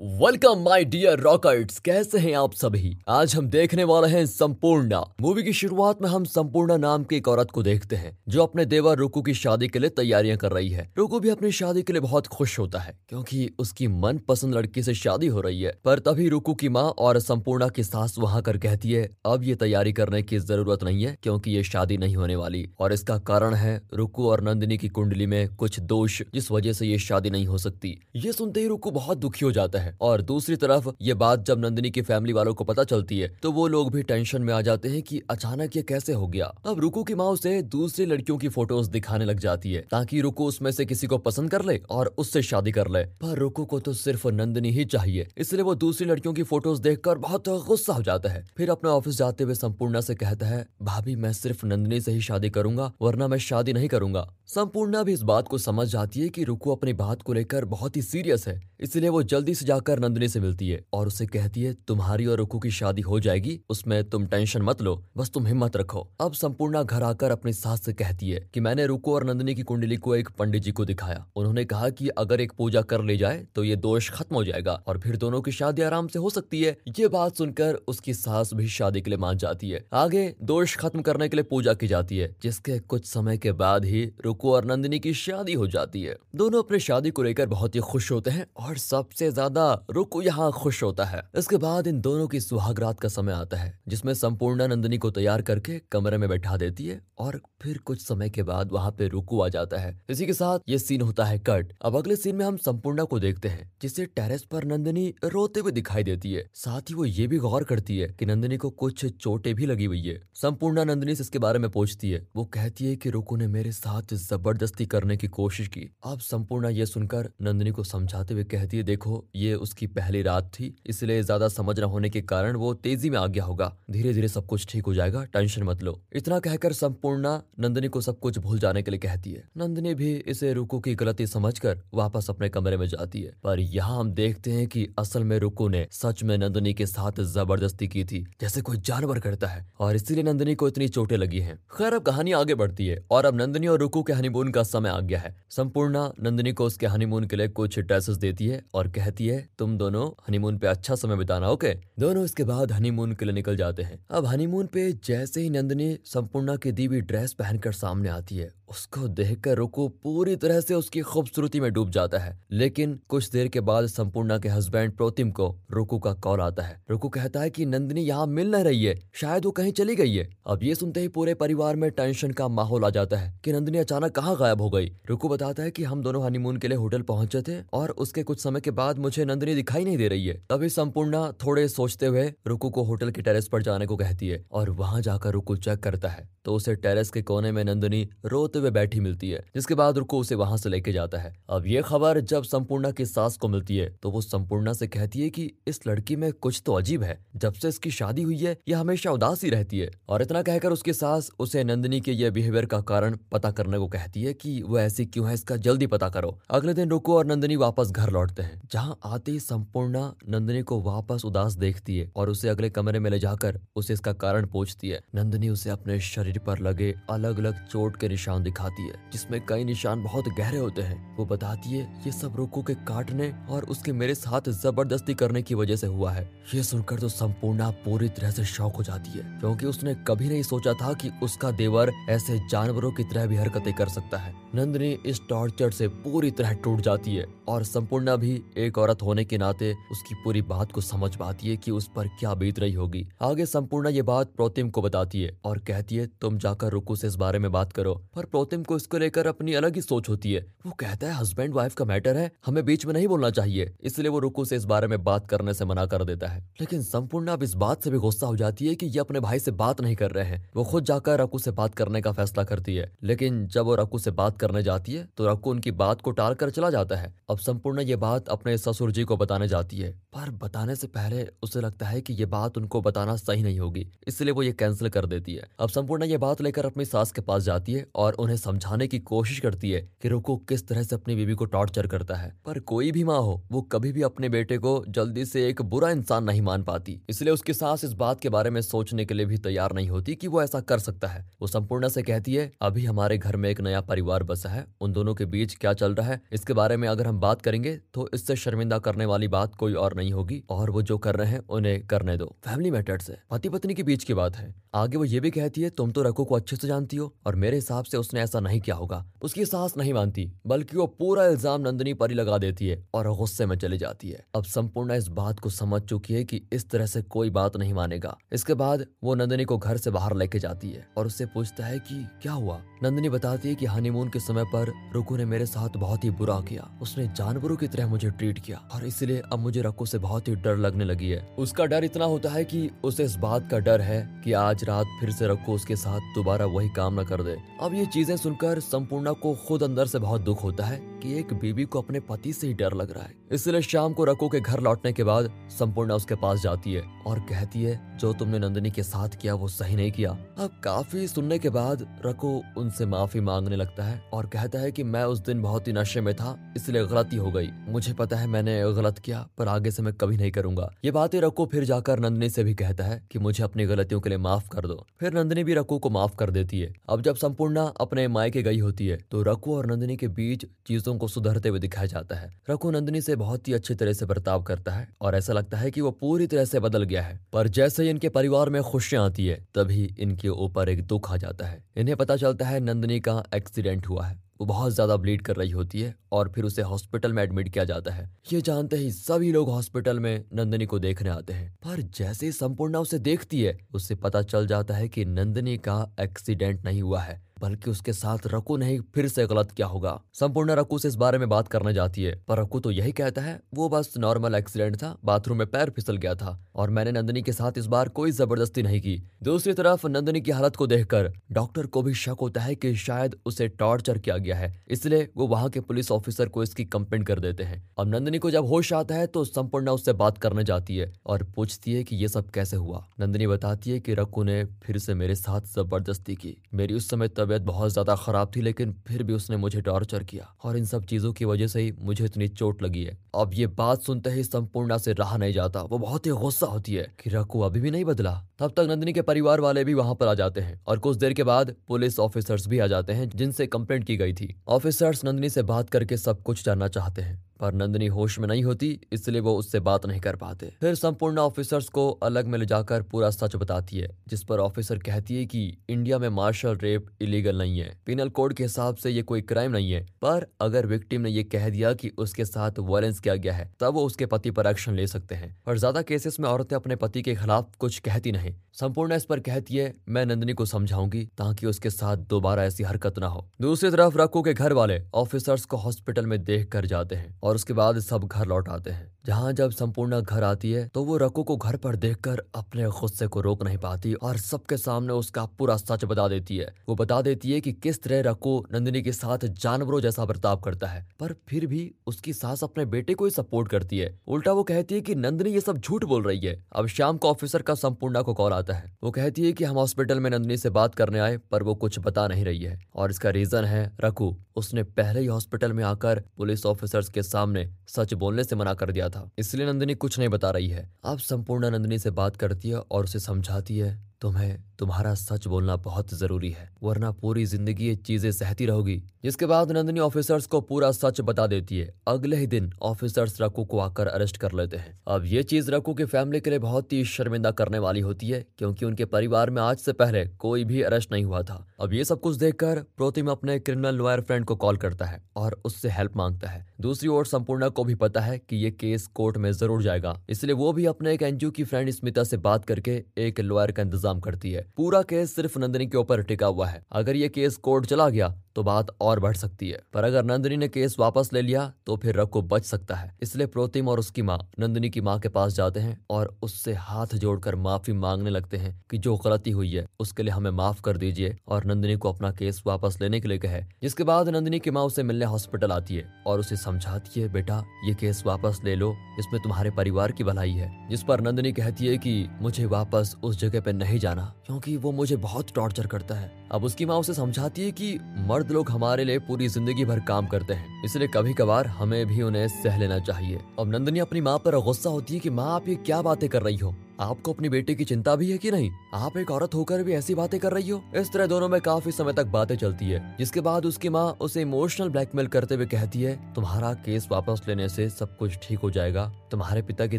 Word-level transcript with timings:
Welcome 0.00 0.60
my 0.62 0.84
dear 0.84 1.18
रॉकर्ट्स 1.18 1.78
कैसे 1.78 2.18
हैं 2.18 2.34
आप 2.34 2.52
सभी? 2.52 2.98
आज 3.08 3.34
हम 3.34 3.46
देखने 3.46 3.84
वाले 3.84 4.08
हैं 4.08 4.26
संपूर्णा। 4.26 5.00
मूवी 5.20 5.42
की 5.42 5.52
शुरुआत 5.52 6.02
में 6.02 6.08
हम 6.08 6.24
संपूर्णा 6.24 6.76
नाम 6.76 7.04
की 7.04 7.16
एक 7.16 7.28
औरत 7.28 7.50
को 7.50 7.62
देखते 7.62 7.96
हैं, 7.96 8.16
जो 8.28 8.42
अपने 8.42 8.64
देवर 8.64 8.96
रुकू 8.96 9.22
की 9.22 9.34
शादी 9.34 9.68
के 9.68 9.78
लिए 9.78 9.90
तैयारियाँ 9.90 10.36
कर 10.36 10.52
रही 10.52 10.68
है। 10.68 10.88
रुकू 10.98 11.20
भी 11.20 11.28
अपनी 11.28 11.50
शादी 11.52 11.82
के 11.82 11.92
लिए 11.92 12.00
बहुत 12.00 12.26
खुश 12.26 12.58
होता 12.58 12.78
है, 12.78 12.96
क्योंकि 13.08 13.50
उसकी 13.58 13.88
मन 13.88 14.18
पसंद 14.18 14.54
लड़की 14.54 14.82
से 14.82 14.94
शादी 14.94 15.26
हो 15.26 15.40
रही 15.40 15.62
है। 15.62 15.74
पर 15.84 15.98
तभी 15.98 16.28
रुकू 16.28 16.54
की 16.54 16.68
माँ 16.68 16.84
और 16.98 17.18
संपूर्णा 17.18 17.68
की 17.68 17.84
सास 17.84 18.14
वहाँ 18.18 18.42
कर 18.42 18.58
कहती 18.58 18.92
है, 18.92 19.08
अब 19.26 19.44
ये 19.44 19.54
तैयारी 19.54 19.92
करने 19.92 20.22
की 20.22 20.38
ज़रूरत 20.38 20.84
नहीं 20.84 21.04
है, 21.04 21.16
क्योंकि 21.22 21.50
ये 21.50 21.62
शादी 21.62 21.96
नहीं 21.96 22.16
होने 22.16 22.36
वाली। 22.36 22.66
और 22.78 22.92
इसका 22.92 23.18
कारण 23.18 23.54
है, 23.54 23.80
रुकू 23.94 24.30
और 24.30 24.42
नंदिनी 24.42 24.78
की 24.78 24.88
कुंडली 24.88 25.26
में 25.26 25.54
कुछ 25.54 25.80
दोष, 25.80 26.22
जिस 26.34 26.50
वजह 26.50 26.72
से 26.72 26.86
ये 26.86 26.98
शादी 26.98 27.30
नहीं 27.30 27.46
हो 27.46 27.58
सकती। 27.58 27.98
ये 28.16 28.32
सुनते 28.32 28.60
ही 28.60 28.68
रुकू 28.68 28.90
बहुत 28.90 29.18
दुखी 29.18 29.44
हो 29.44 29.52
जाता 29.52 29.78
है। 29.78 29.87
है। 29.88 29.96
और 30.02 30.22
दूसरी 30.24 30.56
तरफ़, 30.56 30.88
ये 31.02 31.14
बात 31.16 31.44
जब 31.46 31.58
नंदिनी 31.58 31.90
की 31.90 32.02
फैमिली 32.02 32.32
वालों 32.32 32.54
को 32.54 32.64
पता 32.64 32.84
चलती 32.86 33.18
है 33.18 33.28
तो 33.42 33.52
वो 33.52 33.66
लोग 33.68 33.92
भी 33.92 34.02
टेंशन 34.04 34.42
में 34.42 34.52
आ 34.54 34.60
जाते 34.62 34.88
हैं 34.88 35.02
कि 35.02 35.20
अचानक 35.30 35.76
ये 35.76 35.82
कैसे 35.84 36.12
हो 36.12 36.26
गया। 36.28 36.46
अब 36.66 36.80
रुकू 36.80 37.02
की 37.04 37.14
माँ 37.14 37.26
उसे 37.28 37.60
दूसरी 37.64 38.06
लड़कियों 38.06 38.36
की 38.38 38.48
फ़ोटोज़ 38.50 38.90
दिखाने 38.90 39.24
लग 39.24 39.38
जाती 39.40 39.72
है, 39.72 39.80
ताकि 39.82 40.20
रुकू 40.20 40.46
उसमें 40.46 40.70
से 40.72 40.84
किसी 40.86 41.06
को 41.06 41.18
पसंद 41.20 41.50
कर 41.50 41.64
ले 41.64 41.76
और 41.90 42.14
उससे 42.18 42.42
शादी 42.42 42.72
कर 42.72 42.88
ले। 42.88 43.02
पर 43.20 43.38
रुकू 43.38 43.64
को 43.64 43.80
तो 43.80 43.92
सिर्फ़ 43.94 44.26
नंदिनी 44.30 44.70
ही 44.70 44.84
चाहिए, 44.86 45.26
इसलिए 45.38 45.62
वो 45.62 45.74
दूसरी 45.76 46.06
लड़कियों 46.06 46.34
की 46.34 46.42
फ़ोटोज़ 46.44 46.82
देखकर 46.82 47.18
बहुत 47.18 47.48
गुस्सा 47.66 47.92
हो 47.92 48.02
जाता 48.02 48.28
है। 48.28 48.44
फिर 48.56 48.70
अपने 48.70 48.90
ऑफ़िस 48.90 49.16
जाते 49.16 49.44
हुए 49.44 49.54
संपूर्णा 49.56 50.00
से 50.00 50.14
कहता 50.16 50.46
है, 50.46 50.66
भाभी, 50.82 51.16
मैं 51.16 51.32
सिर्फ़ 51.34 51.64
नंदिनी 51.66 52.00
से 52.00 52.12
ही 52.12 52.20
शादी 52.22 52.50
करूँगा, 52.50 52.92
वरना 53.02 53.28
मैं 53.28 53.38
शादी 53.40 53.72
नहीं 53.72 53.88
करूँगा। 53.88 54.26
संपूर्णा 54.48 55.02
भी 55.02 55.12
इस 55.12 55.22
बात 55.24 55.48
को 55.48 55.58
समझ 55.58 55.86
जाती 55.88 56.20
है 56.20 56.28
कि 56.28 56.44
रुकू 56.44 56.70
अपनी 56.72 56.92
बात 56.94 57.22
को 57.22 57.32
लेकर 57.32 57.64
बहुत 57.66 57.96
ही 57.96 58.02
सीरियस 58.02 58.46
है, 58.48 58.60
इसलिए 58.80 59.08
वो 59.08 59.22
जल्दी 59.24 59.54
से 59.54 59.66
जाकर 59.78 59.98
नंदिनी 59.98 60.28
से 60.28 60.40
मिलती 60.40 60.68
है 60.68 60.80
और 60.92 61.06
उसे 61.06 61.26
कहती 61.26 61.62
है, 61.62 61.72
तुम्हारी 61.88 62.26
और 62.26 62.36
रुकू 62.38 62.58
की 62.58 62.70
शादी 62.70 63.02
हो 63.02 63.18
जाएगी, 63.20 63.58
उसमें 63.70 64.02
तुम 64.04 64.26
टेंशन 64.26 64.62
मत 64.62 64.82
लो, 64.82 64.94
बस 65.16 65.30
तुम 65.30 65.46
हिम्मत 65.46 65.76
रखो। 65.76 66.06
अब 66.20 66.32
संपूर्णा 66.32 66.82
घर 66.82 67.02
आकर 67.02 67.30
अपनी 67.30 67.52
सास 67.52 67.84
से 67.84 67.92
कहती 67.92 68.30
है 68.30 68.40
कि, 68.54 68.60
मैंने 68.60 68.86
रुकू 68.86 69.14
और 69.14 69.24
नंदिनी 69.24 69.54
की 69.54 69.62
कुंडली 69.62 69.96
को 69.96 70.14
एक 70.16 70.28
पंडित 70.38 70.62
जी 70.62 70.70
को 70.70 70.84
दिखाया। 70.84 71.24
उन्होंने 71.36 71.64
कहा 71.64 71.88
कि 71.90 72.08
अगर 72.18 72.40
एक 72.40 72.52
पूजा 72.58 72.82
कर 72.82 73.02
ले 73.02 73.16
जाए 73.16 73.46
तो 73.54 73.64
ये 73.64 73.76
दोष 73.78 74.10
खत्म 74.10 74.36
हो 74.36 74.44
जाएगा 74.44 74.72
और 74.86 74.98
फिर 74.98 75.16
दोनों 75.16 75.40
की 75.40 75.52
शादी 75.52 75.82
आराम 75.82 76.08
से 76.08 76.18
हो 76.18 76.30
सकती 76.30 76.62
है। 76.62 76.76
ये 76.98 77.08
बात 77.08 77.36
सुनकर 77.36 77.78
उसकी 77.88 78.14
सास 78.14 78.50
भी 78.54 78.68
शादी 78.68 79.00
के 79.00 79.10
लिए 79.10 79.18
मान 79.18 79.36
जाती 79.36 79.70
है। 79.70 79.84
आगे 79.92 80.24
दोष 80.42 80.76
खत्म 80.76 81.02
करने 81.02 81.28
के 81.28 81.36
लिए 81.36 81.44
पूजा 81.44 81.74
की 81.74 81.86
जाती 81.86 82.18
है, 82.18 82.34
जिसके 82.42 82.78
कुछ 82.80 83.06
समय 83.06 83.38
के 83.38 83.52
बाद 83.54 83.84
ही 83.84 84.04
रुकू 84.24 84.52
और 84.52 84.64
नंदिनी 84.64 84.98
की 84.98 85.14
शादी 85.16 85.52
हो 85.54 85.66
जाती 85.66 86.02
है। 86.02 86.16
दोनों 86.34 86.62
अपनी 86.62 86.78
शादी 86.80 87.10
को 87.10 87.22
लेकर 87.22 87.46
बहुत 87.48 87.74
ही 87.74 87.80
खुश 87.82 88.10
होते 88.12 88.30
हैं 88.30 88.46
और 88.58 88.76
सबसे 88.78 89.30
ज़्यादा 89.30 89.67
रुकू 89.90 90.22
यहाँ, 90.22 90.50
खुश 90.52 90.82
होता 90.82 91.04
है। 91.04 91.22
इसके 91.36 91.56
बाद 91.56 91.86
इन 91.86 92.00
दोनों 92.00 92.26
की 92.28 92.40
सुहागरात 92.40 93.00
का 93.00 93.08
समय 93.08 93.32
आता 93.32 93.56
है, 93.56 93.78
जिसमें 93.88 94.12
संपूर्ण 94.14 94.66
नंदिनी 94.66 94.98
को 94.98 95.10
तैयार 95.10 95.42
करके 95.42 95.78
कमरे 95.92 96.18
में 96.18 96.28
बैठा 96.28 96.56
देती 96.56 96.86
है 96.86 97.00
और 97.18 97.40
फिर 97.62 97.78
कुछ 97.78 98.00
समय 98.00 98.30
के 98.30 98.42
बाद 98.42 98.72
वहाँ 98.72 98.90
पे 98.90 99.08
रुकू 99.08 99.40
आ 99.40 99.48
जाता 99.48 99.78
है। 99.78 100.00
इसी 100.10 100.26
के 100.26 100.32
साथ 100.32 100.58
ये 100.68 100.78
सीन 100.78 101.00
होता 101.00 101.24
है 101.24 101.38
कट। 101.38 101.72
अब 101.82 101.96
अगले 101.96 102.16
सीन 102.16 102.36
में 102.36 102.44
हम 102.46 102.56
संपूर्णा 102.56 103.04
को 103.04 103.18
देखते 103.20 103.48
हैं, 103.48 103.70
जिसे 103.82 104.06
टेरेस 104.06 104.42
पर 104.42 104.64
नंदिनी 104.64 105.06
रोते 105.24 105.60
हुए 105.60 105.72
दिखाई 105.72 106.02
देती 106.02 106.32
है। 106.32 106.46
साथ 106.54 106.90
ही 106.90 106.94
वो 106.94 107.04
ये 107.04 107.26
भी 107.26 107.38
गौर 107.38 107.64
करती 107.64 107.98
है 107.98 108.08
की 108.08 108.26
नंदिनी 108.26 108.56
को 108.56 108.70
कुछ 108.70 109.04
चोटें 109.06 109.54
भी 109.54 109.66
लगी 109.66 109.84
हुई 109.84 110.02
है। 110.02 110.20
संपूर्णा 110.34 110.84
नंदिनी 110.84 111.14
से 111.14 111.22
इसके 111.22 111.38
बारे 111.38 111.58
में 111.58 111.70
पूछती 111.70 112.10
है। 112.10 112.26
वो 112.36 112.44
कहती 112.44 112.84
है 112.84 112.96
की 112.96 113.10
रुकू 113.10 113.36
ने 113.36 113.46
मेरे 113.48 113.72
साथ 113.72 114.14
ज़बरदस्ती 114.14 114.86
करने 114.86 115.16
की 115.16 115.28
कोशिश 115.28 115.68
की। 115.68 115.88
अब 116.04 116.18
संपूर्णा 116.20 116.68
ये 116.68 116.86
सुनकर 116.86 117.30
नंदिनी 117.42 117.70
को 117.70 117.84
समझाते 117.84 118.34
हुए 118.34 118.44
कहती 118.44 118.76
है, 118.76 118.82
देखो, 118.82 119.24
ये 119.36 119.54
उसकी 119.58 119.86
पहली 119.88 120.22
रात 120.22 120.50
थी, 120.50 120.74
इसलिए 120.86 121.22
ज़्यादा 121.22 121.48
समझ 121.48 121.78
न 121.80 121.84
होने 121.84 122.10
के 122.10 122.20
कारण 122.22 122.56
वो 122.56 122.72
तेज़ी 122.76 123.10
में 123.10 123.18
आ 123.18 123.26
गया 123.26 123.44
होगा। 123.44 123.72
धीरे 123.90 124.12
धीरे 124.12 124.28
सब 124.28 124.46
कुछ 124.46 124.66
ठीक 124.68 124.86
हो 124.86 124.94
जाएगा, 124.94 125.24
टेंशन 125.24 125.62
मत 125.62 125.82
लो। 125.82 125.98
इतना 126.12 126.38
कहकर 126.38 126.72
संपूर्णा 126.72 127.40
नंदिनी 127.60 127.88
को 127.88 128.00
सब 128.00 128.18
कुछ 128.18 128.38
भूल 128.38 128.58
जाने 128.58 128.82
के 128.82 128.90
लिए 128.90 129.00
कहती 129.00 129.32
है। 129.32 129.42
नंदिनी 129.58 129.94
भी 129.94 130.12
इसे 130.28 130.52
रुकू 130.52 130.78
की 130.80 130.94
गलती 130.94 131.26
समझकर 131.26 131.82
वापस 131.94 132.30
अपने 132.30 132.48
कमरे 132.48 132.76
में 132.76 132.86
जाती 132.88 133.22
है। 133.22 133.32
पर 133.44 133.60
यहाँ 133.60 133.98
हम 133.98 134.12
देखते 134.12 134.50
हैं 134.50 134.66
कि 134.66 134.86
असल 134.98 135.24
में 135.24 135.38
रुकू 135.38 135.68
ने 135.68 135.86
सच 135.92 136.22
में 136.22 136.36
नंदिनी 136.38 136.74
के 136.74 136.86
साथ 136.86 137.20
ज़बरदस्ती 137.22 137.88
की 137.88 138.04
थी, 138.04 138.24
जैसे 138.40 138.60
कोई 138.60 138.76
जानवर 138.78 139.18
करता 139.20 139.46
है। 139.46 139.66
और 139.80 139.94
इसीलिए 139.96 140.24
नंदिनी 140.24 140.54
को 140.54 140.68
इतनी 140.68 140.88
चोटें 140.88 141.16
लगी 141.16 141.40
हैं। 141.40 141.58
खैर, 141.70 141.94
अब 141.94 142.02
कहानी 142.02 142.32
आगे 142.34 142.54
बढ़ती 142.54 142.86
है 142.86 142.98
और 143.10 143.24
अब 143.24 143.36
नंदिनी 143.36 143.66
और 143.66 143.78
रुकू 143.78 144.02
के 144.02 144.12
हनीमून 144.12 144.50
का 144.50 144.62
समय 144.64 144.88
आ 144.88 145.00
गया 145.00 145.18
है। 145.18 145.34
संपूर्णा 145.50 146.10
नंदिनी 146.20 146.52
को 146.52 146.66
उसके 146.66 146.86
हनीमून 146.86 147.24
के 147.24 147.36
लिए 147.36 147.48
कुछ 147.50 147.78
ड्रेसेस 147.78 148.16
देती 148.18 148.46
है 148.46 148.62
और 148.74 148.88
कहती 148.90 149.26
है 149.26 149.37
तुम 149.58 149.78
दोनों 149.78 150.10
हनीमून 150.28 150.58
पे 150.58 150.66
अच्छा 150.66 150.94
समय 150.94 151.16
बिताना 151.16 151.48
ओके 151.48 151.74
दोनों 151.98 152.24
इसके 152.24 152.44
बाद 152.44 152.72
हनीमून 152.72 153.12
के 153.12 153.24
लिए 153.24 153.34
निकल 153.34 153.56
जाते 153.56 153.82
हैं। 153.82 153.98
अब 154.10 154.26
हनीमून 154.26 154.66
पे 154.66 154.92
जैसे 155.04 155.40
ही 155.40 155.50
नंदनी 155.50 155.98
संपूर्णा 156.04 156.56
की 156.56 156.72
दी 156.72 156.84
हुई 156.84 157.00
ड्रेस 157.00 157.32
पहनकर 157.32 157.72
सामने 157.72 158.08
आती 158.08 158.36
है 158.36 158.57
उसको 158.70 159.08
देखकर 159.08 159.56
रुकू 159.56 159.88
पूरी 159.88 160.36
तरह 160.36 160.60
से 160.60 160.74
उसकी 160.74 161.00
खूबसूरती 161.00 161.60
में 161.60 161.72
डूब 161.72 161.90
जाता 161.90 162.18
है। 162.18 162.40
लेकिन 162.50 163.00
कुछ 163.08 163.30
देर 163.30 163.48
के 163.48 163.60
बाद 163.60 163.86
संपूर्णा 163.86 164.38
के 164.38 164.48
हस्बैंड 164.48 164.92
प्रोतिम 164.92 165.30
को 165.30 165.56
रुकू 165.70 165.98
का 165.98 166.12
कॉल 166.12 166.40
आता 166.40 166.62
है। 166.62 166.82
रुकू 166.90 167.08
कहता 167.08 167.40
है 167.40 167.50
कि, 167.50 167.66
नंदिनी 167.66 168.00
यहाँ 168.00 168.26
मिल 168.26 168.50
न 168.50 168.56
रही 168.56 168.84
है, 168.84 169.10
शायद 169.12 169.44
वो 169.44 169.50
कहीं 169.50 169.72
चली 169.72 169.96
गई 169.96 170.14
है। 170.14 170.36
अब 170.46 170.62
ये 170.62 170.74
सुनते 170.74 171.00
ही 171.00 171.08
पूरे 171.08 171.34
परिवार 171.34 171.76
में 171.76 171.90
टेंशन 171.90 172.30
का 172.30 172.48
माहौल 172.48 172.84
आ 172.84 172.90
जाता 172.90 173.16
है 173.16 173.40
कि 173.44 173.52
नंदिनी 173.52 173.78
अचानक 173.78 174.12
कहाँ 174.12 174.36
गायब 174.36 174.60
हो 174.60 174.70
गई। 174.70 174.92
रुकू 175.08 175.28
बताता 175.28 175.62
है 175.62 175.70
कि 175.70 175.84
हम 175.84 176.02
दोनों 176.02 176.24
हनीमून 176.24 176.56
के 176.56 176.68
लिए 176.68 176.78
होटल 176.78 177.02
पहुँचे 177.02 177.42
थे 177.42 177.62
और 177.72 177.90
उसके 177.90 178.22
कुछ 178.22 178.42
समय 178.42 178.60
के 178.60 178.70
बाद 178.70 178.98
मुझे 178.98 179.24
नंदिनी 179.24 179.54
दिखाई 179.54 179.84
नहीं 179.84 179.96
दे 179.96 180.08
रही 180.08 180.26
है। 180.26 180.34
तभी 180.50 180.68
संपूर्णा 180.68 181.32
थोड़े 181.32 181.68
सोचते 181.68 182.06
हुए 182.06 182.32
रुकू 182.46 182.70
को 182.70 182.82
होटल 182.82 183.10
के 183.10 183.22
टेरेस 183.22 183.48
पर 183.48 183.62
जाने 183.62 183.86
को 183.86 183.96
कहती 183.96 184.28
है 184.28 184.44
और 184.52 184.70
वहाँ 184.70 185.02
जाकर 185.02 185.30
रुकू 185.30 185.56
चेक 185.56 185.78
करता 185.78 186.08
है। 186.08 186.28
तो 186.44 186.54
उसे 186.54 186.74
टेरेस 186.74 187.10
के 187.10 187.22
कोने 187.22 187.52
में 187.52 187.64
नंदिनी 187.64 188.08
रोते 188.24 188.57
हुए 188.58 188.70
बैठी 188.70 189.00
मिलती 189.00 189.30
है, 189.30 189.44
जिसके 189.54 189.74
बाद 189.74 189.98
रुको 189.98 190.18
उसे 190.18 190.34
वहाँ 190.34 190.56
से 190.56 190.68
लेके 190.68 190.92
जाता 190.92 191.18
है। 191.18 191.34
अब 191.50 191.66
ये 191.66 191.82
खबर 191.84 192.20
जब 192.22 192.42
संपूर्णा 192.44 192.90
की 192.90 193.06
सास 193.06 193.36
को 193.36 193.48
मिलती 193.48 193.76
है 193.76 193.88
तो 194.02 194.10
वो 194.10 194.20
संपूर्णा 194.20 194.72
से 194.72 194.86
कहती 194.88 195.20
है 195.20 195.30
कि 195.30 195.50
इस 195.68 195.80
लड़की 195.86 196.16
में 196.16 196.32
कुछ 196.32 196.62
तो 196.66 196.72
अजीब 196.74 197.02
है। 197.02 197.18
जब 197.36 197.52
से 197.52 197.68
इसकी 197.68 197.90
शादी 197.90 198.22
हुई 198.22 198.36
है, 198.38 198.56
ये 198.68 198.74
हमेशा 198.74 199.10
उदास 199.10 199.42
ही 199.44 199.50
रहती 199.50 199.78
है। 199.78 199.90
और 200.08 200.22
इतना 200.22 200.42
कहकर 200.42 200.72
उसकी 200.72 200.92
सास 200.92 201.30
उसे 201.38 201.64
नंदिनी 201.64 202.00
के 202.00 202.12
ये 202.12 202.30
बिहेवियर 202.30 202.66
का 202.66 202.80
कारण 202.82 203.16
पता 203.32 203.50
करने 203.50 203.78
को 203.78 203.88
कहती 203.88 204.22
है 204.22 204.32
कि 204.34 204.60
वो 204.62 204.78
ऐसी 204.78 205.06
क्यों 205.06 205.26
है, 205.28 205.34
इसका 205.34 205.56
जल्दी 205.58 205.86
पता 205.88 206.08
करो। 206.08 206.38
अगले 206.50 206.74
दिन 206.74 206.90
रुको 206.90 207.16
और 207.16 207.26
नंदिनी 207.26 207.56
वापस 207.56 207.90
घर 207.90 208.10
लौटते 208.10 208.42
हैं, 208.42 208.60
जहाँ 208.72 208.98
आते 209.04 209.32
ही 209.32 209.40
संपूर्णा 209.40 210.12
नंदिनी 210.28 210.62
को 210.62 210.80
वापस 210.82 211.24
उदास 211.24 211.54
देखती 211.56 211.98
है 211.98 212.10
और 212.16 212.30
उसे 212.30 212.48
अगले 212.48 212.70
कमरे 212.70 212.98
में 212.98 213.10
ले 213.10 213.18
जाकर 213.18 213.60
उसे 213.76 213.92
इसका 213.92 214.12
कारण 214.14 214.46
पूछती 214.48 214.88
है। 214.88 215.02
नंदिनी 215.14 215.48
उसे 215.48 215.70
अपने 215.70 215.98
शरीर 216.02 216.38
पर 216.38 216.58
लगे 216.60 216.94
अलग 217.10 217.38
अलग 217.38 217.66
चोट 217.66 217.96
के 217.96 218.08
निशान 218.08 218.42
दिखाती 218.48 218.86
है, 218.88 218.94
जिसमें 219.12 219.40
कई 219.46 219.64
निशान 219.64 220.02
बहुत 220.02 220.28
गहरे 220.38 220.58
होते 220.58 220.82
हैं। 220.82 221.16
वो 221.16 221.26
बताती 221.26 221.70
है, 221.70 221.82
ये 222.06 222.12
सब 222.12 222.36
रुकू 222.36 222.62
के 222.62 222.74
काटने 222.86 223.32
और 223.50 223.64
उसके 223.66 223.92
मेरे 223.94 224.14
साथ 224.16 224.48
ज़बरदस्ती 224.54 225.14
करने 225.14 225.42
की 225.42 225.54
वजह 225.54 225.76
से 225.76 225.86
हुआ 225.86 226.12
है। 226.12 226.28
ये 226.54 226.62
सुनकर 226.62 226.98
तो 226.98 227.08
संपूर्णा 227.10 227.70
पूरी 227.84 228.08
तरह 228.10 228.30
से 228.30 228.44
शौक 228.46 228.76
हो 228.76 228.82
जाती 228.82 229.10
है, 229.10 229.24
क्योंकि 229.40 229.66
उसने 229.66 229.94
कभी 230.08 230.28
नहीं 230.28 230.42
सोचा 230.44 230.72
था 230.74 230.92
कि 230.94 231.10
उसका 231.22 231.50
देवर 231.52 231.92
ऐसे 232.10 232.38
जानवरों 232.50 232.92
की 232.92 233.04
तरह 233.04 233.26
भी 233.26 233.36
हरकतें 233.36 233.72
कर 233.74 233.88
सकता 233.88 234.18
है। 234.18 234.34
नंदिनी 234.54 234.90
इस 235.06 235.20
टॉर्चर 235.28 235.70
से 235.70 235.88
पूरी 235.88 236.30
तरह 236.30 236.52
टूट 236.54 236.80
जाती 236.80 237.14
है 237.16 237.26
और 237.48 237.64
संपूर्णा 237.64 238.14
भी 238.16 238.40
एक 238.58 238.78
औरत 238.78 239.02
होने 239.02 239.24
के 239.24 239.38
नाते 239.38 239.72
उसकी 239.92 240.14
पूरी 240.14 240.42
बात 240.44 240.72
को 240.72 240.80
समझ 240.80 241.14
पाती 241.16 241.48
है 241.48 241.56
कि 241.56 241.70
उस 241.70 241.88
पर 241.96 242.08
क्या 242.20 242.34
बीत 242.34 242.58
रही 242.58 242.72
होगी। 242.72 243.06
आगे 243.22 243.46
संपूर्णा 243.46 243.90
ये 243.90 244.02
बात 244.04 244.32
प्रोतिम 244.36 244.70
को 244.70 244.82
बताती 244.82 245.22
है 245.22 245.36
और 245.44 245.58
कहती 245.60 245.96
है, 245.96 246.06
तुम 246.20 246.38
जाकर 246.38 246.70
रुकू 246.70 246.96
से 246.96 247.06
इस 247.06 247.16
बारे 247.16 247.38
में 247.38 247.50
बात 247.52 247.72
करो 247.72 247.94
पर 248.14 248.24
प्रोतिम 248.38 248.62
को 248.62 248.76
इसको 248.76 248.98
लेकर 248.98 249.26
अपनी 249.26 249.54
अलग 249.54 249.74
ही 249.74 249.80
सोच 249.82 250.08
होती 250.08 250.32
है। 250.32 250.40
वो 250.66 250.72
कहता 250.72 251.06
है 251.06 251.12
हस्बैंड 251.12 251.54
वाइफ 251.54 251.74
का 251.74 251.84
मैटर 251.84 252.16
है। 252.16 252.30
हमें 252.46 252.64
बीच 252.64 252.86
में 252.86 252.92
नहीं 252.94 253.08
बोलना 253.08 253.30
चाहिए। 253.30 253.72
इसलिए 253.82 254.08
वो 254.08 254.18
रुकू 254.18 254.44
से 254.44 254.56
इस 254.56 254.64
बारे 254.64 254.86
में 254.86 255.04
बात 255.04 255.26
करने 255.26 255.54
से 255.54 255.64
मना 255.64 255.86
कर 255.86 256.04
देता 256.04 256.26
है। 256.26 256.40
लेकिन 256.60 256.82
संपूर्णा 256.82 257.32
अब 257.32 257.42
इस 257.42 257.54
बात 257.54 257.82
से 257.84 257.90
भी 257.90 257.98
गुस्सा 257.98 258.26
हो 258.26 258.36
जाती 258.36 258.68
है 258.68 258.74
कि 258.74 258.86
ये 258.86 258.98
अपने 258.98 259.20
भाई 259.20 259.38
से 259.38 259.50
बात 259.50 259.80
नहीं 259.80 259.96
कर 259.96 260.10
रहे 260.10 260.24
हैं। 260.24 260.50
वो 260.56 260.64
खुद 260.64 260.84
जाकर 260.84 261.20
रकू 261.20 261.38
से 261.38 261.50
बात 261.50 261.74
करने 261.74 262.00
का 262.00 262.12
फैसला 262.12 262.44
करती 262.44 262.74
है। 262.76 262.90
लेकिन 263.02 263.46
जब 263.46 263.64
वो 263.64 263.74
रकू 263.74 263.98
से 263.98 264.10
बात 264.10 264.38
करने 264.38 264.62
जाती 264.62 264.92
है 264.92 265.08
तो 265.16 265.28
रकू 265.28 265.50
उनकी 265.50 265.70
बात 265.70 266.00
को 266.00 266.10
टाल 266.10 266.34
कर 266.34 266.50
चला 266.50 266.70
जाता 266.70 266.96
है। 266.96 267.12
अब 267.30 267.38
संपूर्ण 267.38 267.80
ये 267.80 267.96
बात 267.96 268.28
अपने 268.28 268.56
ससुर 268.58 268.92
जी 268.92 269.04
को 269.04 269.16
बताने 269.16 269.48
जाती 269.48 269.78
है। 269.78 269.90
पर 269.92 270.30
बताने 270.30 270.76
से 270.76 270.86
पहले 270.86 271.26
उसे 271.42 271.60
लगता 271.60 271.86
है 271.86 272.00
कि 272.00 272.12
ये 272.12 272.26
बात 272.26 272.58
उनको 272.58 272.80
बताना 272.80 273.16
सही 273.16 273.42
नहीं 273.42 273.58
होगी। 273.60 273.86
इसलिए 274.08 274.32
वो 274.32 274.42
ये 274.42 274.52
कैंसिल 274.52 274.88
कर 274.88 275.06
देती 275.06 275.34
है। 275.34 275.48
अब 275.58 275.68
संपूर्ण 275.68 276.04
ये 276.04 276.18
बात 276.18 276.40
लेकर 276.40 276.66
अपनी 276.66 276.84
सास 276.84 277.12
के 277.12 277.20
पास 277.22 277.42
जाती 277.42 277.72
है 277.72 277.86
और 277.94 278.12
उन्हें 278.28 278.38
समझाने 278.38 278.86
की 278.86 278.98
कोशिश 278.98 279.38
करती 279.40 279.70
है 279.70 279.88
कि 280.02 280.08
रुको, 280.08 280.36
किस 280.36 280.68
तरह 280.68 280.82
से 280.82 280.96
अपनी 280.96 281.14
बीबी 281.14 281.34
को 281.34 281.44
टॉर्चर 281.44 281.86
करता 281.86 282.14
है। 282.14 282.36
पर 282.46 282.58
कोई 282.58 282.92
भी 282.92 283.04
माँ 283.04 283.20
हो, 283.20 283.42
वो 283.52 283.62
कभी 283.62 283.92
भी 283.92 284.02
अपने 284.02 284.28
बेटे 284.28 284.58
को 284.58 284.84
जल्दी 284.88 285.24
से 285.24 285.48
एक 285.48 285.62
बुरा 285.62 285.90
इंसान 285.90 286.24
नहीं 286.24 286.42
मान 286.42 286.62
पाती। 286.62 287.00
इसलिए 287.08 287.32
उसकी 287.32 287.54
सास 287.54 287.84
इस 287.84 287.92
बात 287.92 288.20
के 288.20 288.28
बारे 288.28 288.50
में 288.50 288.60
सोचने 288.60 289.04
के 289.04 289.14
लिए 289.14 289.26
भी 289.26 289.38
तैयार 289.38 289.72
नहीं 289.72 289.88
होती 289.88 290.14
कि 290.14 290.26
वो 290.26 290.42
ऐसा 290.42 290.60
कर 290.60 290.78
सकता 290.78 291.08
है। 291.08 291.30
वो 291.40 291.46
संपूर्ण 291.46 291.88
से 291.88 292.02
कहती 292.02 292.34
है, 292.34 292.52
अभी 292.60 292.84
हमारे 292.84 293.18
घर 293.18 293.36
में 293.36 293.50
एक 293.50 293.60
नया 293.60 293.80
परिवार 293.80 294.22
बसा 294.22 294.48
है। 294.48 294.66
उन 294.80 294.92
दोनों 294.92 295.14
के 295.14 295.24
बीच 295.24 295.54
क्या 295.54 295.72
चल 295.72 295.94
रहा 295.94 296.08
है? 296.08 296.20
इसके 296.32 296.52
बारे 296.52 296.76
में 296.76 296.88
अगर 296.88 297.06
हम 297.06 297.20
बात 297.20 297.42
करेंगे 297.42 297.76
तो 297.94 298.08
इससे 298.14 298.36
शर्मिंदा 298.36 298.78
करने 298.78 299.06
वाली 299.06 299.28
बात 299.28 299.54
कोई 299.54 299.74
और 299.74 299.94
नहीं 299.96 300.12
होगी। 300.12 300.42
और 300.50 300.70
वो 300.70 300.82
जो 300.82 300.98
कर 300.98 301.16
रहे 301.16 301.30
हैं, 301.30 301.40
उन्हें 301.48 301.86
करने 301.86 302.16
दो। 302.16 302.36
फैमिली 302.44 302.70
मैटर्स 302.70 303.10
है। 303.10 303.22
पति 303.30 303.48
पत्नी 303.48 303.74
के 303.74 303.82
बीच 303.82 304.04
की 304.04 304.14
बात 304.14 304.36
है। 304.36 304.54
आगे 304.74 304.96
वो 304.96 305.04
ये 305.04 305.20
भी 305.20 305.30
कहती 305.30 305.62
है, 305.62 305.70
तुम 305.70 305.90
तो 305.90 306.02
रघु 306.02 306.24
को 306.24 306.34
अच्छे 306.34 306.56
से 306.56 306.68
जानती 306.68 306.96
हो। 306.96 307.14
और 307.26 307.34
मेरे 307.34 307.56
हिसाब 307.56 307.84
से 307.84 307.96
उसने 307.96 308.17
ऐसा 308.18 308.40
नहीं 308.40 308.60
किया 308.60 308.76
होगा। 308.76 309.04
उसकी 309.22 309.44
सास 309.44 309.76
नहीं 309.76 309.92
मानती, 309.92 310.30
बल्कि 310.46 310.76
वो 310.76 310.86
पूरा 310.88 311.26
इल्ज़ाम 311.26 311.60
नंदिनी 311.60 311.94
पर 311.94 312.10
ही 312.10 312.16
लगा 312.16 312.38
देती 312.38 312.68
है 312.68 312.82
और 312.94 313.08
गुस्से 313.18 313.46
में 313.46 313.56
चली 313.56 313.78
जाती 313.78 314.08
है। 314.08 314.24
अब 314.34 314.44
संपूर्ण 314.46 314.94
इस 314.94 315.08
बात 315.10 315.40
को 315.40 315.50
समझ 315.50 315.80
चुकी 315.82 316.14
है 316.14 316.24
कि 316.24 316.40
इस 316.52 316.68
तरह 316.70 316.86
से 316.86 317.02
कोई 317.04 317.30
बात 317.30 317.56
नहीं 317.56 317.74
मानेगा। 317.74 318.16
इसके 318.32 318.54
बाद 318.54 318.84
वो 319.04 319.14
नंदिनी 319.14 319.44
को 319.44 319.58
घर 319.58 319.76
से 319.76 319.90
बाहर 319.90 320.16
लेके 320.16 320.38
जाती 320.38 320.70
है 320.70 320.86
और 320.98 321.06
उससे 321.06 321.26
पूछता 321.26 321.66
है 321.66 321.78
कि 321.80 322.04
क्या 322.22 322.32
हुआ? 322.32 322.60
नंदिनी 322.82 323.08
बताती 323.08 323.48
है 323.48 323.54
कि 323.54 323.66
हनीमून 323.66 324.08
के 324.08 324.20
समय 324.20 324.44
पर 324.44 324.72
रुकू 324.94 325.16
ने 325.16 325.24
मेरे 325.24 325.46
साथ 325.46 325.76
बहुत 325.78 326.04
ही 326.04 326.10
बुरा 326.12 326.38
किया। 326.40 326.68
उसने 326.82 327.06
जानवरों 327.08 327.56
की 327.56 327.68
तरह 327.68 327.86
मुझे 327.86 328.10
ट्रीट 328.10 328.38
किया 328.38 328.58
और 328.74 328.84
इसलिए 328.86 329.22
अब 329.32 329.38
मुझे 329.38 329.62
रक्कू 329.62 329.86
से 329.86 329.98
बहुत 329.98 330.28
ही 330.28 330.34
डर 330.36 330.56
लगने 330.56 330.84
लगी 330.84 331.08
है। 331.08 331.20
उसका 331.38 331.64
डर 331.66 331.84
इतना 331.84 332.04
होता 332.04 332.30
है 332.30 332.44
कि 332.44 332.68
उसे 332.84 333.04
इस 333.04 333.16
बात 333.18 333.50
का 333.50 333.58
डर 333.60 333.80
है 333.80 334.00
कि 334.24 334.32
आज 334.34 334.64
रात 334.64 334.86
फिर 335.00 335.10
से 335.10 335.26
रक्कू 335.28 335.52
उसके 335.52 335.76
साथ 335.76 336.14
दोबारा 336.14 336.46
वही 336.48 336.68
काम 336.68 337.00
न 337.00 337.04
कर 337.04 337.22
दे। 337.22 337.36
अब 337.60 337.74
ये 337.74 337.86
चीज़ें 337.86 338.07
सुनकर 338.16 338.60
संपूर्णा 338.60 339.12
को 339.12 339.34
खुद 339.48 339.62
अंदर 339.62 339.86
से 339.86 339.98
बहुत 339.98 340.20
दुख 340.20 340.42
होता 340.42 340.64
है 340.64 340.80
कि 341.02 341.18
एक 341.18 341.32
बीबी 341.32 341.64
को 341.64 341.80
अपने 341.82 342.00
पति 342.00 342.32
से 342.32 342.46
ही 342.46 342.54
डर 342.54 342.74
लग 342.74 342.90
रहा 342.90 343.04
है। 343.04 343.14
इसलिए 343.32 343.62
शाम 343.62 343.92
को 343.92 344.04
रक्कू 344.04 344.28
के 344.28 344.40
घर 344.40 344.60
लौटने 344.60 344.92
के 344.92 345.04
बाद 345.04 345.30
संपूर्णा 345.50 345.94
उसके 345.94 346.14
पास 346.14 346.40
जाती 346.40 346.72
है 346.72 346.82
और 347.06 347.18
कहती 347.20 347.62
है, 347.62 347.98
जो 347.98 348.12
तुमने 348.12 348.38
नंदिनी 348.38 348.70
के 348.70 348.82
साथ 348.82 349.08
किया 349.08 349.34
वो 349.34 349.48
सही 349.48 349.76
नहीं 349.76 349.92
किया। 349.92 350.10
अब 350.38 350.60
काफ़ी 350.64 351.06
सुनने 351.08 351.38
के 351.38 351.50
बाद 351.50 351.86
रघु 352.06 352.40
उनसे 352.56 352.86
माफ़ी 352.86 353.20
मांगने 353.20 353.56
लगता 353.56 353.84
है 353.84 354.02
और 354.12 354.26
कहता 354.26 354.58
है 354.58 354.72
कि 354.72 354.84
मैं 354.84 355.04
उस 355.04 355.18
दिन 355.18 355.42
बहुत 355.42 355.68
ही 355.68 355.72
नशे 355.72 356.00
में 356.00 356.14
था, 356.14 356.52
इसलिए 356.56 356.84
गलती 356.84 357.16
हो 357.16 357.30
गई। 357.30 357.48
मुझे 357.68 357.92
पता 357.92 358.16
है 358.16 358.26
मैंने 358.26 358.60
गलत 358.62 358.98
किया, 358.98 359.26
पर 359.38 359.48
आगे 359.48 359.70
से 359.70 359.82
मैं 359.82 359.94
कभी 359.94 360.16
नहीं 360.16 360.30
करूँगा। 360.30 360.70
ये 360.84 360.90
बातें 360.90 361.20
रघु 361.20 361.46
फिर 361.46 361.64
जाकर 361.64 362.00
नंदिनी 362.00 362.30
से 362.30 362.44
भी 362.44 362.54
कहता 362.54 362.84
है 362.84 363.06
की 363.10 363.18
मुझे 363.18 363.44
अपनी 363.44 363.66
गलतियों 363.66 364.00
के 364.00 364.08
लिए 364.08 364.18
माफ़ 364.18 364.48
कर 364.48 364.66
दो। 364.66 364.86
फिर 365.00 365.14
नंदिनी 365.14 365.44
भी 365.44 365.54
रघु 365.54 365.78
को 365.78 365.90
माफ़ 365.90 366.16
कर 366.16 366.30
देती 366.30 366.60
है। 366.60 366.72
अब 366.88 367.00
जब 367.00 367.16
संपूर्णा 367.16 367.62
अपने 367.88 368.06
मायके 368.10 368.42
गई 368.42 368.58
होती 368.58 368.86
है 368.86 368.96
तो 369.10 369.22
रघु 369.22 369.54
और 369.54 369.66
नंदिनी 369.66 369.96
के 369.96 370.08
बीच 370.10 370.44
चीज़ों 370.66 370.96
को 370.98 371.08
सुधरते 371.08 371.48
हुए 371.48 371.58
दिखाया 371.60 371.86
जाता 371.86 372.16
है। 372.16 372.30
रघु 372.50 372.70
नंदिनी 372.70 373.00
से 373.00 373.16
बहुत 373.16 373.48
ही 373.48 373.52
अच्छी 373.52 373.74
तरह 373.74 373.92
से 373.92 374.06
बर्ताव 374.06 374.42
करता 374.42 374.72
है, 374.72 374.88
और 375.00 375.14
ऐसा 375.16 375.32
लगता 375.32 375.58
है 375.58 375.70
कि 375.70 375.80
वो 375.80 375.90
पूरी 375.92 376.26
तरह 376.26 376.44
से 376.44 376.60
बदल 376.60 376.82
गया 376.84 377.02
है। 377.02 377.18
पर 377.32 377.48
जैसे 377.50 377.82
ही 377.82 377.90
इनके 377.90 378.08
परिवार 378.10 378.50
में 378.50 378.62
खुशियाँ 378.62 379.04
आती 379.06 379.26
है, 379.26 379.36
तभी 379.54 379.84
इनके 379.98 380.28
ऊपर 380.28 380.68
एक 380.68 380.86
दुख 380.86 381.10
आ 381.12 381.16
जाता 381.16 381.46
है। 381.46 381.62
इन्हें 381.76 381.96
पता 381.96 382.16
चलता 382.16 382.46
है 382.46 382.60
नंदिनी 382.60 383.00
का 383.00 383.22
एक्सीडेंट 383.34 383.86
हुआ 383.88 384.06
है। 384.06 384.16
वो 384.40 384.46
बहुत 384.46 384.72
ज़्यादा 384.72 384.96
ब्लीड 384.96 385.22
कर 385.22 385.36
रही 385.36 385.50
होती 385.50 385.80
है, 385.80 385.94
और 386.12 386.28
फिर 386.28 386.44
उसे 386.44 386.62
हॉस्पिटल 386.62 387.12
में 387.12 387.22
एडमिट 387.22 387.48
किया 387.48 387.64
जाता 387.64 387.92
है। 387.92 388.08
ये 388.32 388.40
जानते 388.40 388.76
ही 388.76 388.90
सभी 388.92 389.32
लोग 389.32 389.48
हॉस्पिटल 389.48 390.00
में 390.00 390.24
नंदिनी 390.34 390.66
को 390.66 390.78
देखने 390.78 391.10
आते 391.10 391.32
हैं। 391.32 391.50
पर 391.64 391.80
जैसे 391.94 392.26
ही 392.26 392.32
संपूर्णा 392.32 392.80
उसे 392.80 392.98
देखती 393.00 393.42
है, 393.42 393.58
उससे 393.74 393.94
पता 393.96 394.22
चल 394.24 394.46
जाता 394.46 394.74
है 394.74 394.88
कि 394.88 395.04
नंदिनी 395.04 395.56
का 395.58 395.94
एक्सीडेंट 396.00 396.64
नहीं 396.64 396.82
हुआ 396.82 397.00
है। 397.00 397.20
बल्कि 397.38 397.70
उसके 397.70 397.92
साथ 397.92 398.26
रकू 398.26 398.56
ने 398.56 398.66
ही 398.66 398.78
फिर 398.94 399.08
से 399.08 399.26
गलत 399.26 399.52
क्या 399.52 399.66
होगा। 399.66 399.98
संपूर्ण 400.14 400.52
रकू 400.52 400.78
से 400.78 400.88
इस 400.88 400.94
बारे 400.96 401.18
में 401.18 401.28
बात 401.28 401.48
करने 401.48 401.72
जाती 401.72 402.02
है, 402.02 402.14
पर 402.28 402.38
रकू 402.38 402.60
तो 402.60 402.70
यही 402.70 402.92
कहता 402.92 403.22
है, 403.22 403.38
वो 403.54 403.68
बस 403.68 403.92
नॉर्मल 403.98 404.34
एक्सीडेंट 404.34 404.76
था 404.76 404.96
बाथरूम 405.04 405.38
में 405.38 405.46
पैर 405.48 405.70
फिसल 405.70 405.96
गया 405.96 406.14
था, 406.14 406.38
और 406.54 406.70
मैंने 406.70 406.92
नंदिनी 406.92 407.22
के 407.22 407.32
साथ 407.32 407.58
इस 407.58 407.66
बार 407.66 407.88
कोई 407.90 408.10
ज़बरदस्ती 408.12 408.62
नहीं 408.62 408.80
की। 408.80 408.96
दूसरी 409.22 409.52
तरफ़ 409.54 409.86
नंदिनी 409.88 410.20
की 410.20 410.30
हालत 410.30 410.56
को 410.56 410.66
देखकर 410.66 411.12
डॉक्टर 411.32 411.66
को 411.66 411.82
भी 411.82 411.94
शक 411.96 412.16
होता 412.20 412.40
है 412.40 412.54
कि 412.54 412.74
शायद 412.76 413.16
उसे 413.26 413.48
टॉर्चर 413.50 413.98
किया 413.98 414.16
गया 414.18 414.36
है, 414.36 414.52
इसलिए 414.68 415.08
वो 415.16 415.26
वहाँ 415.26 415.48
के 415.50 415.60
पुलिस 415.62 415.90
ऑफिसर 415.92 416.28
को 416.28 416.42
इसकी 416.42 416.64
कंप्लेंट 416.66 417.06
कर 417.06 417.20
देते 417.20 417.44
हैं। 417.44 417.62
अब 417.78 417.88
नंदनी 417.88 418.18
को 418.18 418.30
जब 418.30 418.46
होश 418.46 418.72
आता 418.72 418.94
है 418.94 419.06
तो 419.08 419.24
संपूर्णा 419.26 419.72
उससे 419.72 419.92
बात 419.94 420.18
करने 420.18 420.44
जाती 420.44 420.76
है 420.76 420.92
और 421.06 421.22
पूछती 421.36 421.72
है 421.72 421.84
कि 421.84 421.96
ये 421.96 422.08
सब 422.08 422.30
कैसे 422.30 422.56
हुआ। 422.58 422.84
नंदनी 423.00 423.26
बताती 423.26 423.70
है 423.70 423.80
कि 423.80 423.94
रक्कू 423.94 424.22
ने 424.24 424.44
फिर 424.62 424.78
से 424.78 424.94
मेरे 424.94 425.14
साथ 425.16 425.40
ज़बरदस्ती 425.54 426.14
की। 426.14 426.36
मेरी 426.54 426.74
उस 426.74 426.88
समय 426.90 427.08
तबीयत 427.28 427.42
बहुत 427.42 427.72
ज़्यादा 427.72 427.94
खराब 427.96 428.30
थी, 428.36 428.40
लेकिन 428.40 428.72
फिर 428.86 429.02
भी 429.02 429.12
उसने 429.12 429.36
मुझे 429.36 429.60
टॉर्चर 429.60 430.04
किया 430.04 430.32
और 430.44 430.56
इन 430.56 430.64
सब 430.64 430.84
चीज़ों 430.84 431.12
की 431.12 431.24
वजह 431.24 431.46
से 431.46 431.60
ही 431.60 431.72
मुझे 431.80 432.04
इतनी 432.04 432.28
चोट 432.30 432.62
लगी 432.62 432.84
है। 432.84 432.96
अब 433.14 433.34
ये 433.34 433.46
बात 433.58 433.82
सुनते 433.82 434.10
ही 434.10 434.24
संपूर्णा 434.24 434.78
से 434.78 434.92
रहा 434.92 435.16
नहीं 435.16 435.32
जाता। 435.32 435.62
वो 435.62 435.78
बहुत 435.78 436.06
ही 436.06 436.10
गुस्सा 436.12 436.46
होती 436.46 436.74
है 436.74 436.86
कि 437.00 437.10
रक्कू 437.10 437.40
अभी 437.40 437.60
भी 437.60 437.70
नहीं 437.70 437.84
बदला। 437.84 438.12
तब 438.38 438.52
तक 438.56 438.66
नंदिनी 438.68 438.92
के 438.92 439.02
परिवार 439.02 439.40
वाले 439.40 439.64
भी 439.64 439.74
वहाँ 439.74 439.94
पर 439.94 440.08
आ 440.08 440.14
जाते 440.14 440.40
हैं 440.40 440.60
और 440.66 440.78
कुछ 440.78 440.96
देर 440.96 441.12
के 441.12 441.24
बाद 441.24 441.54
पुलिस 441.68 441.98
ऑफिसर्स 442.00 442.46
भी 442.48 442.58
आ 442.58 442.66
जाते 442.66 442.92
हैं 442.92 443.08
जिनसे 443.10 443.46
कंप्लेंट 443.48 443.84
की 443.84 443.96
गई 443.96 444.12
थी। 444.12 444.34
ऑफिसर्स 444.48 445.04
नंदिनी 445.04 445.28
से 445.28 445.42
बात 445.44 445.70
करके 445.70 445.96
सब 445.96 446.22
कुछ 446.22 446.44
जानना 446.44 446.68
चाहते 446.68 447.02
हैं। 447.02 447.27
पर 447.40 447.54
नंदिनी 447.54 447.86
होश 447.86 448.18
में 448.18 448.26
नहीं 448.28 448.44
होती, 448.44 448.68
इसलिए 448.92 449.20
वो 449.20 449.36
उससे 449.36 449.60
बात 449.60 449.86
नहीं 449.86 450.00
कर 450.00 450.16
पाते। 450.16 450.52
फिर 450.60 450.74
संपूर्ण 450.74 451.18
ऑफिसर्स 451.18 451.68
को 451.68 451.88
अलग 451.90 452.26
में 452.26 452.38
ले 452.38 452.46
जाकर 452.46 452.82
पूरा 452.82 453.10
सच 453.10 453.36
बताती 453.36 453.78
है, 453.78 453.88
जिस 454.08 454.22
पर 454.22 454.38
ऑफिसर 454.38 454.78
कहती 454.78 455.16
है 455.16 455.24
कि 455.26 455.42
इंडिया 455.68 455.98
में 455.98 456.08
मार्शल 456.08 456.56
रेप 456.56 456.86
इलीगल 457.00 457.38
नहीं 457.38 457.58
है। 457.58 457.72
पिनल 457.86 458.08
कोड 458.08 458.32
के 458.32 458.42
हिसाब 458.42 458.76
से 458.76 458.90
ये 458.90 459.02
कोई 459.02 459.20
क्राइम 459.22 459.52
नहीं 459.52 459.70
है, 459.72 459.80
पर 460.02 460.26
अगर 460.40 460.66
विक्टिम 460.66 461.00
ने 461.00 461.10
ये 461.10 461.22
कह 461.24 461.48
दिया 461.48 461.72
कि 461.72 461.90
उसके 461.98 462.24
साथ 462.24 462.58
वायलेंस 462.58 463.00
किया 463.00 463.14
गया 463.16 463.34
है, 463.34 463.50
तब 463.60 463.74
वो 463.74 463.84
उसके 463.84 464.06
पति 464.06 464.30
पर 464.30 464.46
एक्शन 464.46 464.74
ले 464.74 464.86
सकते 464.86 465.14
हैं। 465.14 465.36
पर 465.46 465.58
ज़्यादा 465.58 465.82
केसेस 465.82 466.20
में 466.20 466.28
औरतें 466.28 466.56
अपने 466.56 466.76
पति 466.76 467.02
के 467.02 467.14
खिलाफ 467.14 467.54
कुछ 467.58 467.78
कहती 467.78 468.12
नहीं। 468.12 468.34
संपूर्ण 468.54 468.94
इस 468.94 469.04
पर 469.04 469.20
कहती 469.20 469.56
है, 469.56 469.72
मैं 469.88 470.04
नंदिनी 470.06 470.32
को 470.32 470.44
समझाऊँगी, 470.46 471.04
ताकि 471.18 471.46
उसके 471.46 471.70
साथ 471.70 471.96
दोबारा 472.10 472.44
ऐसी 472.44 472.64
हरकत 472.64 472.98
ना 472.98 473.06
हो। 473.06 473.24
दूसरी 473.40 473.70
तरफ़ 473.70 473.98
रक्कू 473.98 474.22
के 474.22 474.34
घर 474.34 474.52
वाले 474.52 474.80
ऑफिसर्स 474.94 475.44
को 475.44 475.56
हॉस्पिटल 475.56 476.06
में 476.06 476.22
देख 476.24 476.48
कर 476.48 476.66
जाते 476.66 476.94
हैं 476.94 477.18
और 477.28 477.34
उसके 477.34 477.52
बाद 477.52 477.78
सब 477.78 478.04
घर 478.04 478.26
लौट 478.26 478.48
आते 478.48 478.70
हैं। 478.70 478.97
जहाँ 479.08 479.32
जब 479.32 479.50
संपूर्णा 479.50 479.98
घर 480.00 480.22
आती 480.22 480.50
है 480.52 480.66
तो 480.68 480.82
वो 480.84 480.96
रकू 480.96 481.22
को 481.22 481.36
घर 481.36 481.56
पर 481.56 481.76
देखकर 481.76 482.22
अपने 482.34 482.64
गुस्से 482.70 483.06
को 483.06 483.20
रोक 483.20 483.42
नहीं 483.42 483.58
पाती 483.58 483.92
और 483.94 484.16
सबके 484.16 484.56
सामने 484.56 484.92
उसका 484.92 485.24
पूरा 485.38 485.56
सच 485.56 485.84
बता 485.84 486.06
देती 486.08 486.36
है। 486.36 486.52
वो 486.68 486.74
बता 486.74 487.00
देती 487.02 487.32
है 487.32 487.40
कि 487.40 487.52
किस 487.52 487.82
तरह 487.82 488.00
रकू 488.02 488.36
नंदिनी 488.52 488.82
के 488.82 488.92
साथ 488.92 489.24
जानवरों 489.24 489.80
जैसा 489.80 490.04
बर्ताव 490.04 490.40
करता 490.40 490.66
है, 490.66 490.86
पर 491.00 491.14
फिर 491.28 491.46
भी 491.46 491.70
उसकी 491.86 492.12
सास 492.12 492.44
अपने 492.44 492.64
बेटे 492.66 492.94
को 492.94 493.04
ही 493.04 493.10
सपोर्ट 493.10 493.48
करती 493.48 493.78
है। 493.78 493.98
उल्टा 494.06 494.32
वो 494.32 494.42
कहती 494.42 494.74
है 494.74 494.80
कि 494.80 494.94
नंदिनी 494.96 495.30
ये 495.30 495.40
सब 495.40 495.58
झूठ 495.58 495.84
बोल 495.84 496.02
रही 496.02 496.20
है। 496.20 496.36
अब 496.52 496.66
शाम 496.68 496.98
को 496.98 497.10
ऑफिसर 497.10 497.42
का 497.42 497.54
संपूर्णा 497.56 498.02
को 498.02 498.14
कॉल 498.14 498.32
आता 498.32 498.54
है। 498.54 498.76
वो 498.82 498.90
कहती 498.90 499.24
है 499.24 499.32
कि 499.32 499.44
हम 499.44 499.56
हॉस्पिटल 499.56 500.00
में 500.00 500.10
नंदिनी 500.10 500.36
से 500.36 500.50
बात 500.50 500.74
करने 500.74 500.98
आए, 500.98 501.16
पर 501.16 501.42
वो 501.42 501.54
कुछ 501.56 501.78
बता 501.78 502.06
नहीं 502.08 502.24
रही 502.24 502.42
है 502.42 502.60
और 502.74 502.90
इसका 502.90 503.10
रीजन 503.10 503.44
है 503.44 503.70
रकू 503.80 504.16
उसने 504.36 504.62
पहले 504.62 505.00
ही 505.00 505.06
हॉस्पिटल 505.06 505.52
में 505.52 505.62
आकर 505.64 506.02
पुलिस 506.16 506.44
ऑफिसर्स 506.46 506.88
के 506.88 507.02
सामने 507.04 507.48
सच 507.68 507.94
बोलने 507.94 508.24
से 508.24 508.36
मना 508.36 508.52
कर 508.54 508.70
दिया 508.72 508.88
था। 508.88 508.97
इसलिए 509.18 509.46
नंदिनी 509.46 509.74
कुछ 509.74 509.98
नहीं 509.98 510.08
बता 510.08 510.30
रही 510.30 510.48
है। 510.48 510.70
अब 510.84 510.98
संपूर्ण 510.98 511.50
नंदिनी 511.50 511.78
से 511.78 511.90
बात 511.90 512.16
करती 512.16 512.48
है 512.48 512.58
और 512.58 512.84
उसे 512.84 512.98
समझाती 512.98 513.58
है। 513.58 513.87
तुम्हें 514.02 514.36
तुम्हारा 514.58 514.94
सच 514.94 515.26
बोलना 515.26 515.54
बहुत 515.56 515.92
ज़रूरी 515.94 516.30
है, 516.30 516.48
वरना 516.62 516.90
पूरी 516.92 517.24
ज़िंदगी 517.26 517.66
ये 517.66 517.74
चीज़ें 517.76 518.10
सहती 518.12 518.46
रहोगी। 518.46 518.76
जिसके 519.04 519.26
बाद 519.26 519.52
नंदिनी 519.52 519.80
ऑफिसर्स 519.80 520.26
को 520.26 520.40
पूरा 520.40 520.70
सच 520.72 521.00
बता 521.00 521.26
देती 521.26 521.58
है। 521.58 521.72
अगले 521.88 522.16
ही 522.16 522.26
दिन 522.26 522.50
ऑफिसर्स 522.62 523.20
रकू 523.20 523.44
को 523.44 523.58
आकर 523.58 523.86
अरेस्ट 523.86 524.16
कर 524.16 524.32
लेते 524.32 524.56
हैं। 524.56 524.78
अब 524.86 525.04
ये 525.04 525.22
चीज़ 525.22 525.50
रकू 525.50 525.74
की 525.74 525.84
फैमिली 525.84 526.20
के 526.20 526.30
लिए 526.30 526.38
बहुत 526.38 526.72
ही 526.72 526.84
शर्मिंदा 526.86 527.30
करने 527.30 527.58
वाली 527.58 527.80
होती 527.80 528.08
है, 528.08 528.24
क्योंकि 528.38 528.64
उनके 528.64 528.84
परिवार 528.86 529.30
में 529.30 529.42
आज 529.42 529.58
से 529.58 529.72
पहले 529.74 530.04
कोई 530.18 530.44
भी 530.44 530.62
अरेस्ट 530.62 530.92
नहीं 530.92 531.04
हुआ 531.04 531.22
था। 531.22 531.44
अब 531.60 531.72
ये 531.72 531.84
सब 531.84 532.00
कुछ 532.00 532.16
देखकर 532.16 532.62
प्रोतिम 532.76 533.10
अपने 533.10 533.38
क्रिमिनल 533.38 533.74
लॉयर 533.74 534.00
फ्रेंड 534.00 534.24
को 534.24 534.36
कॉल 534.36 534.56
करता 534.56 534.84
है 534.84 535.02
और 535.16 535.40
उससे 535.44 535.70
हेल्प 535.70 535.96
माँगता 535.96 536.28
है। 536.28 536.46
दूसरी 536.60 536.88
ओर 536.88 537.06
संपूर्णा 537.06 537.48
को 537.48 537.64
भी 537.64 537.74
पता 537.76 538.00
है 538.00 538.18
कि 538.20 538.36
ये 538.36 538.50
केस 538.52 538.86
कोर्ट 538.86 539.16
में 539.16 539.30
ज़रूर 539.32 539.62
जाएगा। 539.62 539.98
इसलिए 540.10 540.34
वो 540.34 540.52
भी 540.52 540.66
अपने 540.66 540.94
एक 540.94 541.02
एनजीओ 541.02 541.30
की 541.30 541.44
फ्रेंड 541.44 541.70
स्मिता 541.70 542.04
से 542.04 542.16
बात 542.18 542.44
करके 542.44 542.82
एक 542.98 543.20
लॉयर 543.20 543.52
का 543.52 543.62
इंतज़ाम 543.62 543.87
करती 543.94 544.32
है। 544.32 544.46
पूरा 544.56 544.82
केस 544.82 545.14
सिर्फ़ 545.14 545.38
नंदिनी 545.38 545.66
के 545.66 545.76
ऊपर 545.76 546.02
टिका 546.02 546.26
हुआ 546.26 546.46
है। 546.46 546.62
अगर 546.72 546.96
ये 546.96 547.08
केस 547.08 547.36
कोर्ट 547.36 547.66
चला 547.66 547.88
गया 547.88 548.22
तो 548.38 548.42
बात 548.42 548.66
और 548.80 549.00
बढ़ 549.00 549.16
सकती 549.16 549.50
है। 549.50 549.62
पर 549.72 549.84
अगर 549.84 550.04
नंदिनी 550.04 550.36
ने 550.36 550.48
केस 550.48 550.76
वापस 550.78 551.10
ले 551.12 551.22
लिया 551.22 551.52
तो 551.66 551.76
फिर 551.76 552.00
रघु 552.00 552.22
बच 552.22 552.44
सकता 552.44 552.74
है। 552.74 552.96
इसलिए 553.02 553.26
प्रोतिम 553.26 553.68
और 553.68 553.78
उसकी 553.78 554.02
माँ, 554.02 554.30
नंदिनी 554.40 554.70
की 554.70 554.80
माँ 554.80 554.98
के 554.98 555.08
पास 555.08 555.32
जाते 555.32 555.60
हैं 555.60 555.84
और 555.90 556.18
उससे 556.22 556.54
हाथ 556.54 556.86
जोड़कर 556.94 557.36
माफ़ी 557.36 557.72
मांगने 557.72 558.10
लगते 558.10 558.36
हैं 558.36 558.64
कि 558.70 558.78
जो 558.78 558.96
गलती 558.96 559.30
हुई 559.30 559.52
है, 559.52 559.66
उसके 559.80 560.02
लिए 560.02 560.12
हमें 560.12 560.30
माफ़ 560.30 560.62
कर 560.62 560.76
दीजिए 560.76 561.16
और 561.28 561.44
नंदिनी 561.44 561.76
को 561.76 561.92
अपना 561.92 562.10
केस 562.10 562.42
वापस 562.46 562.78
लेने 562.80 563.00
के 563.00 563.08
लिए 563.08 563.18
कहे। 563.18 563.42
जिसके 563.62 563.84
बाद 563.84 564.08
नंदिनी 564.08 564.38
की 564.38 564.50
माँ 564.50 564.62
उसे 564.62 564.82
मिलने 564.82 565.04
हॉस्पिटल 565.04 565.52
आती 565.52 565.76
है 565.76 565.92
और 566.06 566.20
उसे 566.20 566.36
समझाती 566.36 567.00
है, 567.00 567.08
बेटा, 567.08 567.44
ये 567.64 567.74
केस 567.74 568.02
वापस 568.06 568.40
ले 568.44 568.54
लो। 568.54 568.76
इसमें 568.98 569.22
तुम्हारे 569.22 569.50
परिवार 569.50 569.92
की 569.92 570.04
भलाई 570.04 570.30
है। 570.30 570.68
जिस 570.68 570.82
पर 570.82 571.00
नंदिनी 571.00 571.32
कहती 571.32 571.66
है 571.66 571.78
कि, 571.78 572.08
मुझे 572.20 572.46
वापस 572.46 572.96
उस 573.02 573.20
जगह 573.20 573.40
पे 573.40 573.52
नहीं 573.52 573.78
जाना, 573.78 574.14
क्योंकि 574.26 574.56
वो 574.56 574.72
मुझे 574.72 574.96
बहुत 574.96 575.34
टॉर्चर 575.34 575.66
करता 575.66 575.94
है। 575.94 576.28
अब 576.32 576.44
उसकी 576.44 576.66
माँ 576.66 576.76
उसे 576.76 576.94
समझाती 576.94 577.42
है 577.42 577.52
कि, 577.52 577.78
मर्द 577.82 578.27
लोग 578.32 578.50
हमारे 578.50 578.84
लिए 578.84 578.98
पूरी 578.98 579.28
ज़िंदगी 579.28 579.64
भर 579.64 579.80
काम 579.80 580.06
करते 580.06 580.34
हैं, 580.34 580.62
इसलिए 580.64 580.88
कभी 580.88 581.12
कभार 581.14 581.46
हमें 581.48 581.84
भी 581.86 582.02
उन्हें 582.02 582.26
सह 582.28 582.58
लेना 582.58 582.78
चाहिए। 582.80 583.20
अब 583.38 583.52
नंदनी 583.52 583.78
अपनी 583.78 584.00
माँ 584.00 584.18
पर 584.18 584.38
गुस्सा 584.40 584.70
होती 584.70 584.94
है 584.94 585.00
कि 585.00 585.10
माँ, 585.10 585.34
आप 585.34 585.48
ये 585.48 585.54
क्या 585.56 585.82
बातें 585.82 586.08
कर 586.08 586.22
रही 586.22 586.36
हो? 586.36 586.54
आपको 586.78 587.12
अपनी 587.12 587.28
बेटी 587.28 587.54
की 587.54 587.64
चिंता 587.64 587.94
भी 587.96 588.10
है 588.10 588.16
कि 588.18 588.30
नहीं? 588.30 588.50
आप 588.74 588.96
एक 588.96 589.10
औरत 589.10 589.34
होकर 589.34 589.62
भी 589.62 589.72
ऐसी 589.72 589.94
बातें 589.94 590.18
कर 590.20 590.32
रही 590.32 590.48
हो? 590.48 590.62
इस 590.76 590.92
तरह 590.92 591.06
दोनों 591.06 591.28
में 591.28 591.40
काफ़ी 591.40 591.72
समय 591.72 591.92
तक 591.92 592.06
बातें 592.08 592.34
चलती 592.36 592.64
है, 592.64 592.96
जिसके 592.98 593.20
बाद 593.20 593.46
उसकी 593.46 593.68
माँ 593.68 593.86
उसे 594.00 594.22
इमोशनल 594.22 594.68
ब्लैकमेल 594.68 595.06
करते 595.06 595.34
हुए 595.34 595.46
कहती 595.46 595.82
है, 595.82 595.94
तुम्हारा 596.14 596.52
केस 596.64 596.86
वापस 596.90 597.22
लेने 597.28 597.48
से 597.48 597.68
सब 597.68 597.96
कुछ 597.96 598.18
ठीक 598.22 598.38
हो 598.38 598.50
जाएगा। 598.50 598.86
तुम्हारे 599.10 599.42
पिता 599.42 599.66
की 599.66 599.78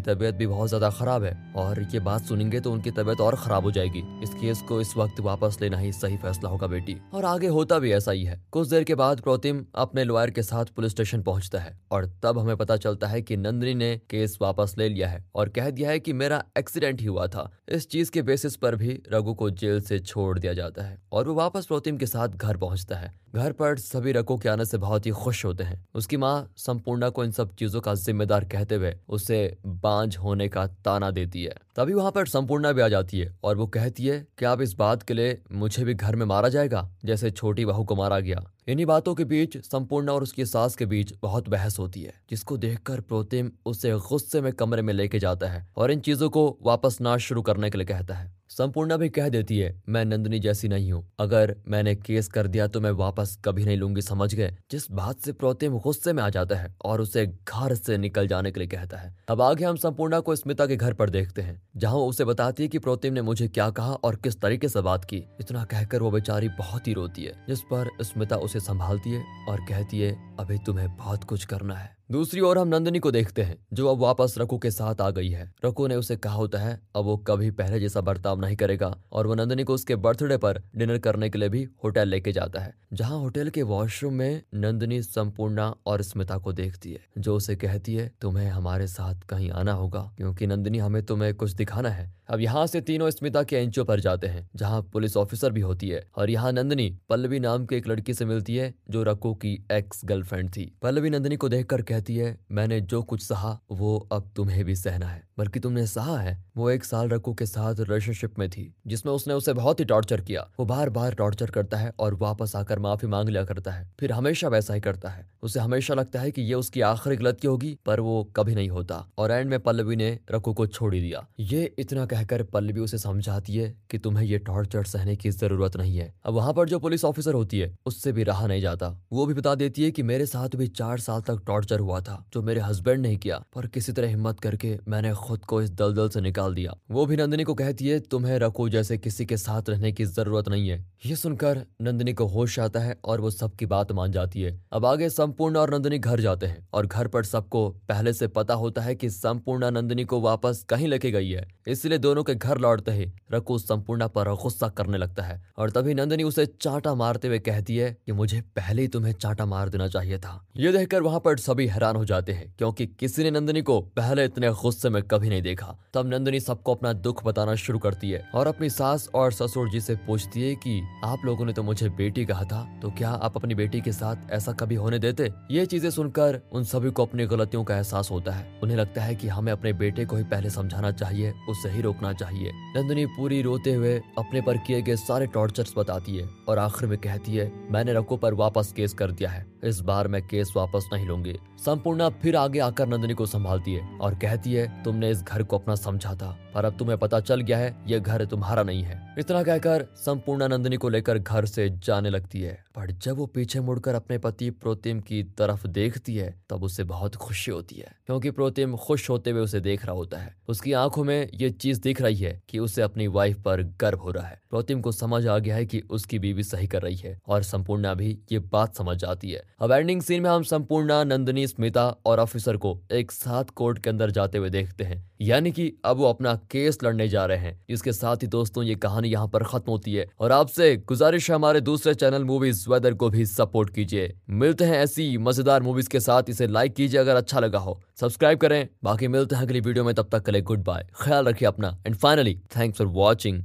तबीयत 0.00 0.34
भी 0.34 0.46
बहुत 0.46 0.68
ज़्यादा 0.68 0.90
खराब 0.90 1.24
है, 1.24 1.32
और 1.56 1.82
ये 1.84 2.00
बात 2.00 2.22
सुनेंगे 2.22 2.60
तो 2.60 2.72
उनकी 2.72 2.90
तबीयत 2.90 3.20
और 3.20 3.36
खराब 3.36 3.64
हो 3.64 3.70
जाएगी। 3.70 4.02
इस 4.22 4.34
केस 4.34 4.62
को 4.62 4.80
इस 4.80 4.96
वक्त 4.96 5.20
वापस 5.20 5.58
लेना 5.60 5.78
ही 5.78 5.92
सही 5.92 6.16
फैसला 6.16 6.50
होगा, 6.50 6.66
बेटी। 6.66 6.96
और 7.14 7.24
आगे 7.24 7.48
होता 7.48 7.78
भी 7.78 7.92
ऐसा 7.92 8.12
ही 8.12 8.24
है। 8.24 8.40
कुछ 8.52 8.68
देर 8.68 8.84
के 8.84 8.94
बाद 8.94 9.20
प्रोतिम 9.20 9.64
अपने 9.76 10.04
लॉयर 10.04 10.30
के 10.30 10.42
साथ 10.42 10.74
पुलिस 10.76 10.92
स्टेशन 10.92 11.22
पहुँचता 11.22 11.58
है, 11.58 11.78
और 11.92 12.06
तब 12.22 12.38
हमें 12.38 12.56
पता 12.56 12.76
चलता 12.78 13.06
है 13.06 13.22
की 13.22 13.36
नंदिनी 13.38 13.74
ने 13.74 13.96
केस 14.10 14.38
वापस 14.42 14.74
ले 14.78 14.88
लिया 14.88 15.08
है, 15.08 15.24
और 15.34 15.48
कह 15.48 15.70
दिया 15.70 15.90
है 15.90 15.98
की 16.00 16.12
मेरा 16.12 16.42
एक्सीडेंट 16.58 16.88
ही 16.98 17.06
हुआ 17.06 17.26
था। 17.26 17.50
इस 17.68 17.88
चीज़ 17.88 18.10
के 18.10 18.22
बेसिस 18.22 18.56
पर 18.56 18.76
भी 18.76 19.02
रघु 19.12 19.34
को 19.34 19.50
जेल 19.50 19.80
से 19.80 19.98
छोड़ 19.98 20.38
दिया 20.38 20.52
जाता 20.52 20.82
है 20.82 21.02
और 21.12 21.28
वो 21.28 21.34
वापस 21.34 21.66
प्रोतिम 21.66 21.96
के 21.96 22.06
साथ 22.06 22.28
घर 22.28 22.56
पहुँचता 22.56 22.96
है। 22.96 23.12
घर 23.34 23.52
पर 23.52 23.78
सभी 23.78 24.12
रघु 24.12 24.36
के 24.36 24.48
आने 24.48 24.64
से 24.64 24.78
बहुत 24.78 25.06
ही 25.06 25.10
खुश 25.10 25.44
होते 25.44 25.64
हैं। 25.64 25.86
उसकी 25.94 26.16
माँ 26.16 26.52
संपूर्णा 26.56 27.08
को 27.08 27.24
इन 27.24 27.30
सब 27.30 27.54
चीज़ों 27.54 27.80
का 27.80 27.94
जिम्मेदार 27.94 28.44
कहते 28.44 28.74
हुए 28.74 28.94
उसे 29.08 29.56
बांझ 29.66 30.16
होने 30.16 30.48
का 30.48 30.66
ताना 30.66 31.10
देती 31.10 31.44
है। 31.44 31.54
तभी 31.76 31.94
वहाँ 31.94 32.12
पर 32.12 32.26
संपूर्णा 32.26 32.72
भी 32.72 32.82
आ 32.82 32.88
जाती 32.88 33.20
है 33.20 33.36
और 33.44 33.56
वो 33.56 33.66
कहती 33.66 34.06
है 34.06 34.26
कि 34.38 34.44
आप 34.44 34.62
इस 34.62 34.74
बात 34.74 35.02
के 35.02 35.14
लिए 35.14 35.38
मुझे 35.52 35.84
भी 35.84 35.94
घर 35.94 36.16
में 36.16 36.26
मारा 36.26 36.48
जाएगा? 36.48 36.88
जैसे 37.04 37.30
छोटी 37.30 37.64
बहू 37.64 37.84
को 37.84 37.96
मारा 37.96 38.20
गया। 38.20 38.44
इन्हीं 38.68 38.86
बातों 38.86 39.14
के 39.14 39.24
बीच 39.24 39.56
संपूर्णा 39.58 40.12
और 40.12 40.22
उसकी 40.22 40.46
सास 40.46 40.76
के 40.76 40.86
बीच 40.86 41.14
बहुत 41.22 41.48
बहस 41.48 41.78
होती 41.78 42.02
है, 42.02 42.12
जिसको 42.30 42.56
देखकर 42.56 43.00
प्रोतिम 43.00 43.50
उसे 43.66 43.92
गुस्से 43.92 44.40
में 44.40 44.52
कमरे 44.52 44.82
में 44.82 44.94
लेके 44.94 45.18
जाता 45.18 45.48
है 45.48 45.66
और 45.76 45.90
इन 45.90 46.00
चीज़ों 46.00 46.30
को 46.30 46.58
वापस 46.62 46.98
ना 47.00 47.16
शुरू 47.18 47.42
करने 47.42 47.70
के 47.70 47.78
लिए 47.78 47.86
कहता 47.86 48.14
है। 48.14 48.39
संपूर्णा 48.50 48.96
भी 48.96 49.08
कह 49.08 49.28
देती 49.28 49.58
है, 49.58 49.82
मैं 49.88 50.04
नंदिनी 50.04 50.38
जैसी 50.38 50.68
नहीं 50.68 50.90
हूँ। 50.92 51.02
अगर 51.20 51.54
मैंने 51.68 51.94
केस 51.94 52.28
कर 52.28 52.46
दिया 52.46 52.66
तो 52.66 52.80
मैं 52.80 52.90
वापस 52.90 53.36
कभी 53.44 53.64
नहीं 53.64 53.76
लूँगी, 53.76 54.02
समझ 54.02 54.34
गए? 54.34 54.50
जिस 54.70 54.90
बात 54.90 55.20
से 55.20 55.32
प्रोतिम 55.32 55.78
गुस्से 55.78 56.12
में 56.12 56.22
आ 56.22 56.28
जाता 56.28 56.56
है 56.56 56.74
और 56.84 57.00
उसे 57.00 57.26
घर 57.26 57.74
से 57.74 57.98
निकल 57.98 58.26
जाने 58.26 58.50
के 58.50 58.60
लिए 58.60 58.68
कहता 58.68 58.96
है। 58.96 59.14
अब 59.28 59.42
आगे 59.42 59.64
हम 59.64 59.76
संपूर्णा 59.76 60.20
को 60.20 60.36
स्मिता 60.36 60.66
के 60.66 60.76
घर 60.76 60.94
पर 60.94 61.10
देखते 61.10 61.42
हैं, 61.42 61.60
जहाँ 61.76 61.94
उसे 61.96 62.24
बताती 62.24 62.62
है 62.62 62.68
की 62.68 62.78
प्रोतिम 62.78 63.14
ने 63.14 63.22
मुझे 63.22 63.48
क्या 63.48 63.70
कहा 63.70 63.92
और 63.94 64.16
किस 64.16 64.40
तरीके 64.40 64.68
से 64.68 64.80
बात 64.80 65.04
की। 65.04 65.24
इतना 65.40 65.64
कहकर 65.64 66.02
वो 66.02 66.10
बेचारी 66.10 66.48
बहुत 66.58 66.88
ही 66.88 66.92
रोती 66.92 67.24
है, 67.24 67.34
जिस 67.48 67.62
पर 67.62 67.90
स्मिता 68.02 68.36
उसे 68.38 68.60
संभालती 68.60 69.10
है 69.10 69.24
और 69.48 69.64
कहती 69.68 70.00
है, 70.00 70.12
अभी 70.40 70.58
तुम्हें 70.58 70.88
बहुत 70.96 71.24
कुछ 71.24 71.44
करना 71.44 71.74
है। 71.74 71.99
दूसरी 72.12 72.40
ओर 72.40 72.58
हम 72.58 72.68
नंदिनी 72.68 72.98
को 72.98 73.10
देखते 73.10 73.42
हैं, 73.42 73.56
जो 73.72 73.88
अब 73.88 73.98
वापस 73.98 74.34
रकू 74.38 74.58
के 74.58 74.70
साथ 74.70 75.00
आ 75.00 75.10
गई 75.10 75.28
है। 75.28 75.54
रकू 75.64 75.86
ने 75.86 75.96
उसे 75.96 76.16
कहा 76.16 76.34
होता 76.34 76.58
है, 76.58 76.80
अब 76.96 77.04
वो 77.04 77.16
कभी 77.16 77.50
पहले 77.50 77.80
जैसा 77.80 78.00
बर्ताव 78.00 78.40
नहीं 78.40 78.56
करेगा। 78.56 78.94
और 79.12 79.26
वो 79.26 79.34
नंदिनी 79.34 79.64
को 79.64 79.74
उसके 79.74 79.96
बर्थडे 79.96 80.36
पर 80.36 80.62
डिनर 80.76 80.98
करने 80.98 81.30
के 81.30 81.38
लिए 81.38 81.48
भी 81.48 81.66
होटल 81.84 82.08
लेके 82.08 82.32
जाता 82.32 82.60
है, 82.60 82.74
जहाँ 82.92 83.18
होटल 83.18 83.48
के 83.48 83.62
वॉशरूम 83.62 84.14
में 84.14 84.42
नंदिनी, 84.54 85.02
संपूर्णा 85.02 85.74
और 85.86 86.02
स्मिता 86.02 86.38
को 86.38 86.52
देखती 86.52 86.92
है, 86.92 87.00
जो 87.18 87.36
उसे 87.36 87.56
कहती 87.56 87.94
है, 87.94 88.12
तुम्हें 88.20 88.48
हमारे 88.48 88.86
साथ 88.86 89.14
कहीं 89.14 89.50
आना 89.50 89.72
होगा, 89.72 90.12
क्योंकि 90.16 90.46
नंदिनी 90.46 90.78
हमें 90.78 91.02
तुम्हें 91.02 91.34
कुछ 91.34 91.52
दिखाना 91.52 91.88
है। 91.88 92.20
अब 92.28 92.40
यहाँ 92.40 92.66
से 92.66 92.80
तीनों 92.80 93.10
स्मिता 93.10 93.42
के 93.42 93.56
एंचो 93.56 93.84
पर 93.84 94.00
जाते 94.00 94.26
हैं, 94.26 94.50
जहाँ 94.56 94.82
पुलिस 94.82 95.16
ऑफिसर 95.16 95.52
भी 95.52 95.60
होती 95.60 95.88
है, 95.88 96.04
और 96.16 96.30
यहाँ 96.30 96.52
नंदिनी 96.52 96.98
पल्लवी 97.08 97.40
नाम 97.40 97.66
की 97.66 97.76
एक 97.76 97.88
लड़की 97.88 98.14
से 98.14 98.24
मिलती 98.24 98.56
है, 98.56 98.74
जो 98.90 99.02
रकू 99.02 99.34
की 99.34 99.66
एक्स 99.72 100.00
गर्लफ्रेंड 100.04 100.50
थी। 100.50 100.72
पल्लवी 100.82 101.10
नंदिनी 101.10 101.36
को 101.36 101.48
देखकर 101.48 101.82
कहती 101.82 101.99
है 102.08 102.40
मैंने 102.50 102.80
जो 102.80 103.02
कुछ 103.02 103.22
सहा 103.22 103.60
वो 103.70 104.08
अब 104.12 104.32
तुम्हें 104.36 104.64
भी 104.64 104.76
सहना 104.76 105.06
है। 105.06 105.29
बल्कि 105.40 105.60
तुमने 105.60 105.86
सहा 105.86 106.18
है, 106.18 106.44
वो 106.56 106.70
एक 106.70 106.84
साल 106.84 107.08
रकू 107.08 107.34
के 107.34 107.46
साथ 107.46 107.74
रिलेशनशिप 107.74 108.38
में 108.38 108.50
थी, 108.50 108.74
जिसमें 108.86 109.12
उसने 109.12 109.34
उसे 109.34 109.52
बहुत 109.52 109.80
ही 109.80 109.84
टॉर्चर 109.84 110.20
किया। 110.20 110.50
वो 110.60 110.66
बार 110.66 110.90
बार 110.90 111.14
टॉर्चर 111.14 111.50
करता 111.50 111.76
है 111.76 111.92
और 111.98 112.14
वापस 112.14 112.56
आकर 112.56 112.78
माफ़ी 112.78 113.08
मांग 113.08 113.28
लिया 113.28 113.44
करता 113.44 113.70
है। 113.70 113.92
फिर 114.00 114.12
हमेशा 114.12 114.48
वैसा 114.48 114.74
ही 114.74 114.80
करता 114.80 115.08
है। 115.08 115.30
उसे 115.42 115.60
हमेशा 115.60 115.94
लगता 115.94 116.20
है 116.20 116.30
कि 116.30 116.42
ये 116.42 116.54
उसकी 116.54 116.80
आखिरी 116.80 117.16
गलती 117.16 117.46
होगी, 117.46 117.78
पर 117.86 118.00
वो 118.00 118.24
कभी 118.36 118.54
नहीं 118.54 118.68
होता। 118.68 119.06
और 119.18 119.30
एंड 119.30 119.50
में 119.50 119.60
पल्लवी 119.60 119.96
ने 119.96 120.18
रकू 120.32 120.52
को 120.52 120.66
छोड़ 120.66 120.94
ही 120.94 121.00
दिया। 121.00 121.26
ये 121.40 121.74
इतना 121.78 122.06
कहकर 122.06 122.42
पल्लवी 122.42 122.80
उसे 122.80 122.98
समझाती 122.98 123.54
है 123.54 123.74
कि 123.90 123.98
तुम्हें 123.98 124.24
ये 124.24 124.38
टॉर्चर 124.38 124.84
सहने 124.84 125.16
की 125.16 125.30
ज़रूरत 125.30 125.76
नहीं 125.76 125.98
है। 125.98 126.14
अब 126.24 126.34
वहाँ 126.34 126.52
पर 126.52 126.68
जो 126.68 126.78
पुलिस 126.78 127.04
ऑफिसर 127.04 127.34
होती 127.34 127.58
है, 127.58 127.76
उससे 127.86 128.12
भी 128.12 128.22
रहा 128.22 128.46
नहीं 128.46 128.62
जाता। 128.62 128.96
वो 129.12 129.26
भी 129.26 129.34
बता 129.34 129.54
देती 129.54 129.84
है 129.84 129.90
कि 129.90 130.02
मेरे 130.02 130.26
साथ 130.26 130.48
भी 130.56 130.68
चार 130.68 130.98
साल 130.98 131.20
तक 131.20 131.42
टॉर्चर 131.46 131.80
हुआ 131.80 132.00
था, 132.00 132.24
जो 132.32 132.42
मेरे 132.42 132.60
हस्बैंड 132.60 133.00
ने 133.00 133.16
किया। 133.16 133.44
पर 133.54 133.66
किसी 133.66 133.92
तरह 133.92 134.08
हिम्मत 134.08 134.40
करके 134.40 134.78
मैंने 134.88 135.12
खुद 135.30 135.44
को 135.44 135.60
इस 135.62 135.70
दलदल 135.70 136.08
से 136.08 136.20
निकाल 136.20 136.54
दिया। 136.54 136.72
वो 136.90 137.04
भी 137.06 137.16
नंदिनी 137.16 137.44
को 137.44 137.54
कहती 137.54 137.88
है, 137.88 137.98
तुम्हें 138.02 138.38
रखो 138.38 138.68
जैसे 138.68 138.96
किसी 138.98 139.26
के 139.26 139.36
साथ 139.36 139.68
रहने 139.70 139.92
की 139.92 140.04
ज़रूरत 140.04 140.48
नहीं 140.48 140.68
है। 140.68 140.78
ये 141.06 141.16
सुनकर 141.16 141.60
नंदिनी 141.82 142.12
को 142.12 142.26
होश 142.26 142.58
आता 142.58 142.80
है 142.80 142.96
और 143.04 143.20
वो 143.20 143.30
सबकी 143.30 143.66
बात 143.66 143.92
मान 143.92 144.12
जाती 144.12 144.42
है। 144.42 144.52
अब 144.72 144.86
आगे 144.86 145.08
संपूर्ण 145.10 145.56
और 145.56 145.74
नंदिनी 145.74 145.98
घर 145.98 146.20
जाते 146.20 146.46
हैं 146.46 146.66
और 146.74 146.86
घर 146.86 147.08
पर 147.08 147.24
सबको 147.24 147.68
पहले 147.88 148.12
से 148.12 148.28
पता 148.30 148.54
होता 148.54 148.82
है 148.82 148.94
कि 148.94 149.10
संपूर्ण 149.10 149.70
नंदिनी 149.70 150.04
को 150.04 150.20
वापस 150.20 150.64
कहीं 150.68 150.88
लेके 150.88 151.10
गई 151.10 151.30
है। 151.30 151.46
इसलिए 151.66 151.98
दोनों 151.98 152.24
के 152.24 152.34
घर 152.34 152.58
लौटते 152.58 152.90
ही 152.90 153.10
रकू 153.32 153.58
संपूर्णा 153.58 154.06
पर 154.08 154.32
गुस्सा 154.42 154.68
करने 154.70 154.98
लगता 154.98 155.22
है 155.22 155.40
और 155.58 155.70
तभी 155.70 155.94
नंदिनी 155.94 156.22
उसे 156.22 156.46
चाटा 156.46 156.94
मारते 156.94 157.28
हुए 157.28 157.38
कहती 157.40 157.76
है 157.76 157.96
कि 158.06 158.12
मुझे 158.12 158.40
पहले 158.56 158.82
ही 158.82 158.88
तुम्हें 158.88 159.12
चाटा 159.14 159.46
मार 159.46 159.68
देना 159.68 159.88
चाहिए 159.88 160.18
था। 160.18 160.34
ये 160.56 160.72
देखकर 160.72 161.02
वहाँ 161.02 161.20
पर 161.20 161.38
सभी 161.38 161.66
हैरान 161.66 161.96
हो 161.96 162.04
जाते 162.04 162.32
हैं, 162.32 162.54
क्योंकि 162.58 162.86
किसी 162.90 163.22
ने 163.22 163.30
नंदिनी 163.30 163.62
को 163.62 163.80
पहले 163.96 164.24
इतने 164.24 164.50
गुस्से 164.62 164.88
में 164.88 165.02
कभी 165.04 165.19
नहीं 165.28 165.42
देखा। 165.42 165.76
तब 165.94 166.06
नंदिनी 166.06 166.40
सबको 166.40 166.74
अपना 166.74 166.92
दुख 166.92 167.24
बताना 167.24 167.54
शुरू 167.54 167.78
करती 167.78 168.10
है 168.10 168.22
और 168.34 168.46
अपनी 168.46 168.68
सास 168.70 169.08
और 169.14 169.32
ससुर 169.32 169.70
जी 169.70 169.80
से 169.80 169.94
पूछती 169.96 170.42
है 170.42 170.54
कि, 170.54 170.80
आप 171.04 171.24
लोगों 171.24 171.44
ने 171.46 171.52
तो 171.52 171.62
मुझे 171.62 171.88
बेटी 171.90 172.24
कहा 172.24 172.44
था 172.44 172.62
तो 172.82 172.90
क्या 172.90 173.10
आप 173.10 173.36
अपनी 173.36 173.54
बेटी 173.54 173.80
के 173.80 173.92
साथ 173.92 174.30
ऐसा 174.30 174.52
कभी 174.52 174.74
होने 174.74 174.98
देते? 174.98 175.30
ये 175.50 175.66
चीज़ें 175.66 175.90
सुनकर 175.90 176.40
उन 176.52 176.64
सभी 176.64 176.90
को 176.90 177.04
अपनी 177.04 177.26
गलतियों 177.26 177.64
का 177.64 177.76
एहसास 177.76 178.10
होता 178.10 178.32
है। 178.32 178.46
उन्हें 178.62 178.76
लगता 178.76 179.02
है 179.02 179.14
की 179.14 179.28
हमें 179.28 179.52
अपने 179.52 179.72
बेटे 179.74 180.04
को 180.04 180.16
ही 180.16 180.24
पहले 180.24 180.50
समझाना 180.50 180.90
चाहिए 180.92 181.32
उससे 181.48 181.70
ही 181.70 181.82
रोकना 181.82 182.12
चाहिए। 182.12 182.52
नंदिनी 182.76 183.06
पूरी 183.08 183.42
रोते 183.42 183.74
हुए 183.74 183.96
अपने 184.18 184.40
पर 184.40 184.56
किए 184.56 184.82
गए 184.82 184.96
सारे 184.98 185.26
टॉर्चर्स 185.26 185.74
बताती 185.76 186.16
है 186.16 186.28
और 186.48 186.58
आखिर 186.58 186.88
में 186.88 186.98
कहती 186.98 187.34
है, 187.34 187.52
मैंने 187.70 187.92
रको 187.92 188.16
पर 188.16 188.34
वापस 188.34 188.72
केस 188.72 188.94
कर 188.94 189.10
दिया 189.10 189.30
है। 189.30 189.46
इस 189.64 189.80
बार 189.80 190.08
मैं 190.08 190.22
केस 190.22 190.52
वापस 190.56 190.88
नहीं 190.92 191.06
लूँगी। 191.06 191.34
संपूर्णा 191.58 192.08
फिर 192.12 192.36
आगे 192.36 192.58
आकर 192.58 192.88
नंदिनी 192.88 193.14
को 193.14 193.26
संभालती 193.26 193.72
है 193.72 193.98
और 193.98 194.14
कहती 194.14 194.52
है, 194.52 194.82
तुमने 194.82 195.09
इस 195.10 195.22
घर 195.22 195.42
को 195.42 195.58
अपना 195.58 195.74
समझा 195.74 196.14
था 196.14 196.36
पर 196.54 196.64
अब 196.64 196.78
तुम्हें 196.78 196.98
पता 196.98 197.20
चल 197.20 197.40
गया 197.40 197.58
है, 197.58 197.76
ये 197.86 198.00
घर 198.00 198.24
तुम्हारा 198.24 198.62
नहीं 198.62 198.82
है। 198.82 199.14
इतना 199.18 199.42
कहकर 199.42 199.86
संपूर्णा 199.96 200.46
नंदिनी 200.46 200.76
को 200.76 200.88
लेकर 200.88 201.18
घर 201.18 201.46
से 201.46 201.70
जाने 201.70 202.10
लगती 202.10 202.40
है। 202.40 202.64
पर 202.74 202.90
जब 202.90 203.16
वो 203.16 203.26
पीछे 203.26 203.60
मुड़कर 203.60 203.94
अपने 203.94 204.18
पति 204.18 204.50
प्रोतिम 204.50 205.00
की 205.00 205.22
तरफ़ 205.22 205.66
देखती 205.66 206.16
है, 206.16 206.42
तब 206.50 206.64
उसे 206.64 206.84
बहुत 206.84 207.14
खुशी 207.14 207.50
होती 207.50 207.76
है। 207.76 207.92
क्योंकि 208.06 208.30
प्रोतिम 208.30 208.76
खुश 208.76 209.10
होते 209.10 209.30
हुए 209.30 209.40
उसे 209.40 209.60
देख 209.60 209.86
रहा 209.86 209.94
होता 209.94 210.18
है। 210.18 210.36
उसकी 210.48 210.72
आँखों 210.72 211.04
में 211.04 211.30
ये 211.34 211.50
चीज़ 211.50 211.80
दिख 211.80 212.02
रही 212.02 212.16
है 212.16 212.42
कि 212.48 212.58
उसे 212.58 212.82
अपनी 212.82 213.06
वाइफ 213.06 213.40
पर 213.40 213.62
गर्व 213.62 213.98
हो 213.98 214.10
रहा 214.10 214.26
है। 214.26 214.40
प्रोतिम 214.50 214.80
को 214.80 214.92
समझ 214.92 215.26
आ 215.26 215.38
गया 215.38 215.54
है 215.56 215.66
कि 215.66 215.82
उसकी 215.90 216.18
बीवी 216.18 216.42
सही 216.42 216.66
कर 216.66 216.82
रही 216.82 216.96
है, 216.96 217.20
और 217.28 217.42
संपूर्णा 217.42 217.94
भी 217.94 218.18
ये 218.32 218.38
बात 218.38 218.74
समझ 218.74 218.96
जाती 218.96 219.30
है। 219.30 219.42
अब 219.60 219.72
एंडिंग 219.72 220.02
सीन 220.02 220.22
में 220.22 220.30
हम 220.30 220.42
संपूर्णा 220.42 221.04
नंदिनी 221.04 221.46
स्मिता 221.46 221.96
और 222.06 222.20
ऑफिसर 222.20 222.56
को 222.56 222.80
एक 222.92 223.12
साथ 223.12 223.44
कोर्ट 223.44 223.78
के 223.78 223.90
अंदर 223.90 224.10
जाते 224.10 224.38
हुए 224.38 224.50
देखते 224.50 224.84
हैं। 224.84 225.10
यानी 225.20 225.52
कि 225.52 225.74
अब 225.84 225.96
वो 225.96 226.04
अपना 226.04 226.39
केस 226.50 226.78
लड़ने 226.84 227.08
जा 227.08 227.24
रहे 227.26 227.38
हैं। 227.38 227.58
इसके 227.68 227.92
साथ 227.92 228.16
ही 228.16 228.26
दोस्तों, 228.26 228.64
ये 228.64 228.74
कहानी 228.74 229.08
यहाँ 229.08 229.28
पर 229.28 229.44
खत्म 229.44 229.72
होती 229.72 229.94
है। 229.94 230.06
और 230.20 230.32
आपसे 230.32 230.74
गुजारिश 230.88 231.30
है 231.30 231.36
हमारे 231.36 231.60
दूसरे 231.60 231.94
चैनल 231.94 232.24
मूवीज़ 232.24 232.68
वेदर 232.70 232.94
को 232.94 233.08
भी 233.10 233.26
सपोर्ट 233.26 233.74
कीजिए। 233.74 234.12
मिलते 234.30 234.64
हैं 234.64 234.78
ऐसी 234.78 235.16
मज़ेदार 235.18 235.62
मूवीज़ 235.62 235.88
के 235.88 236.00
साथ। 236.00 236.30
इसे 236.30 236.46
लाइक 236.46 236.74
कीजिए 236.74 237.00
अगर 237.00 237.16
अच्छा 237.16 237.40
लगा 237.40 237.58
हो। 237.58 237.80
सब्सक्राइब 238.00 238.38
करें। 238.38 238.68
बाकी 238.84 239.08
मिलते 239.08 239.36
हैं 239.36 239.42
अगली 239.42 239.60
वीडियो 239.60 239.84
में। 239.84 239.94
तब 239.94 240.08
तक 240.12 240.30
के 240.30 240.40
गुड 240.42 240.64
बाय। 240.64 240.86
ख्याल 241.02 241.24
रखिए 241.24 241.48
अपना। 241.48 241.76
And 241.86 241.96
finally 241.96 242.38
thanks 242.56 242.78
for 242.78 242.86
watching 242.86 243.42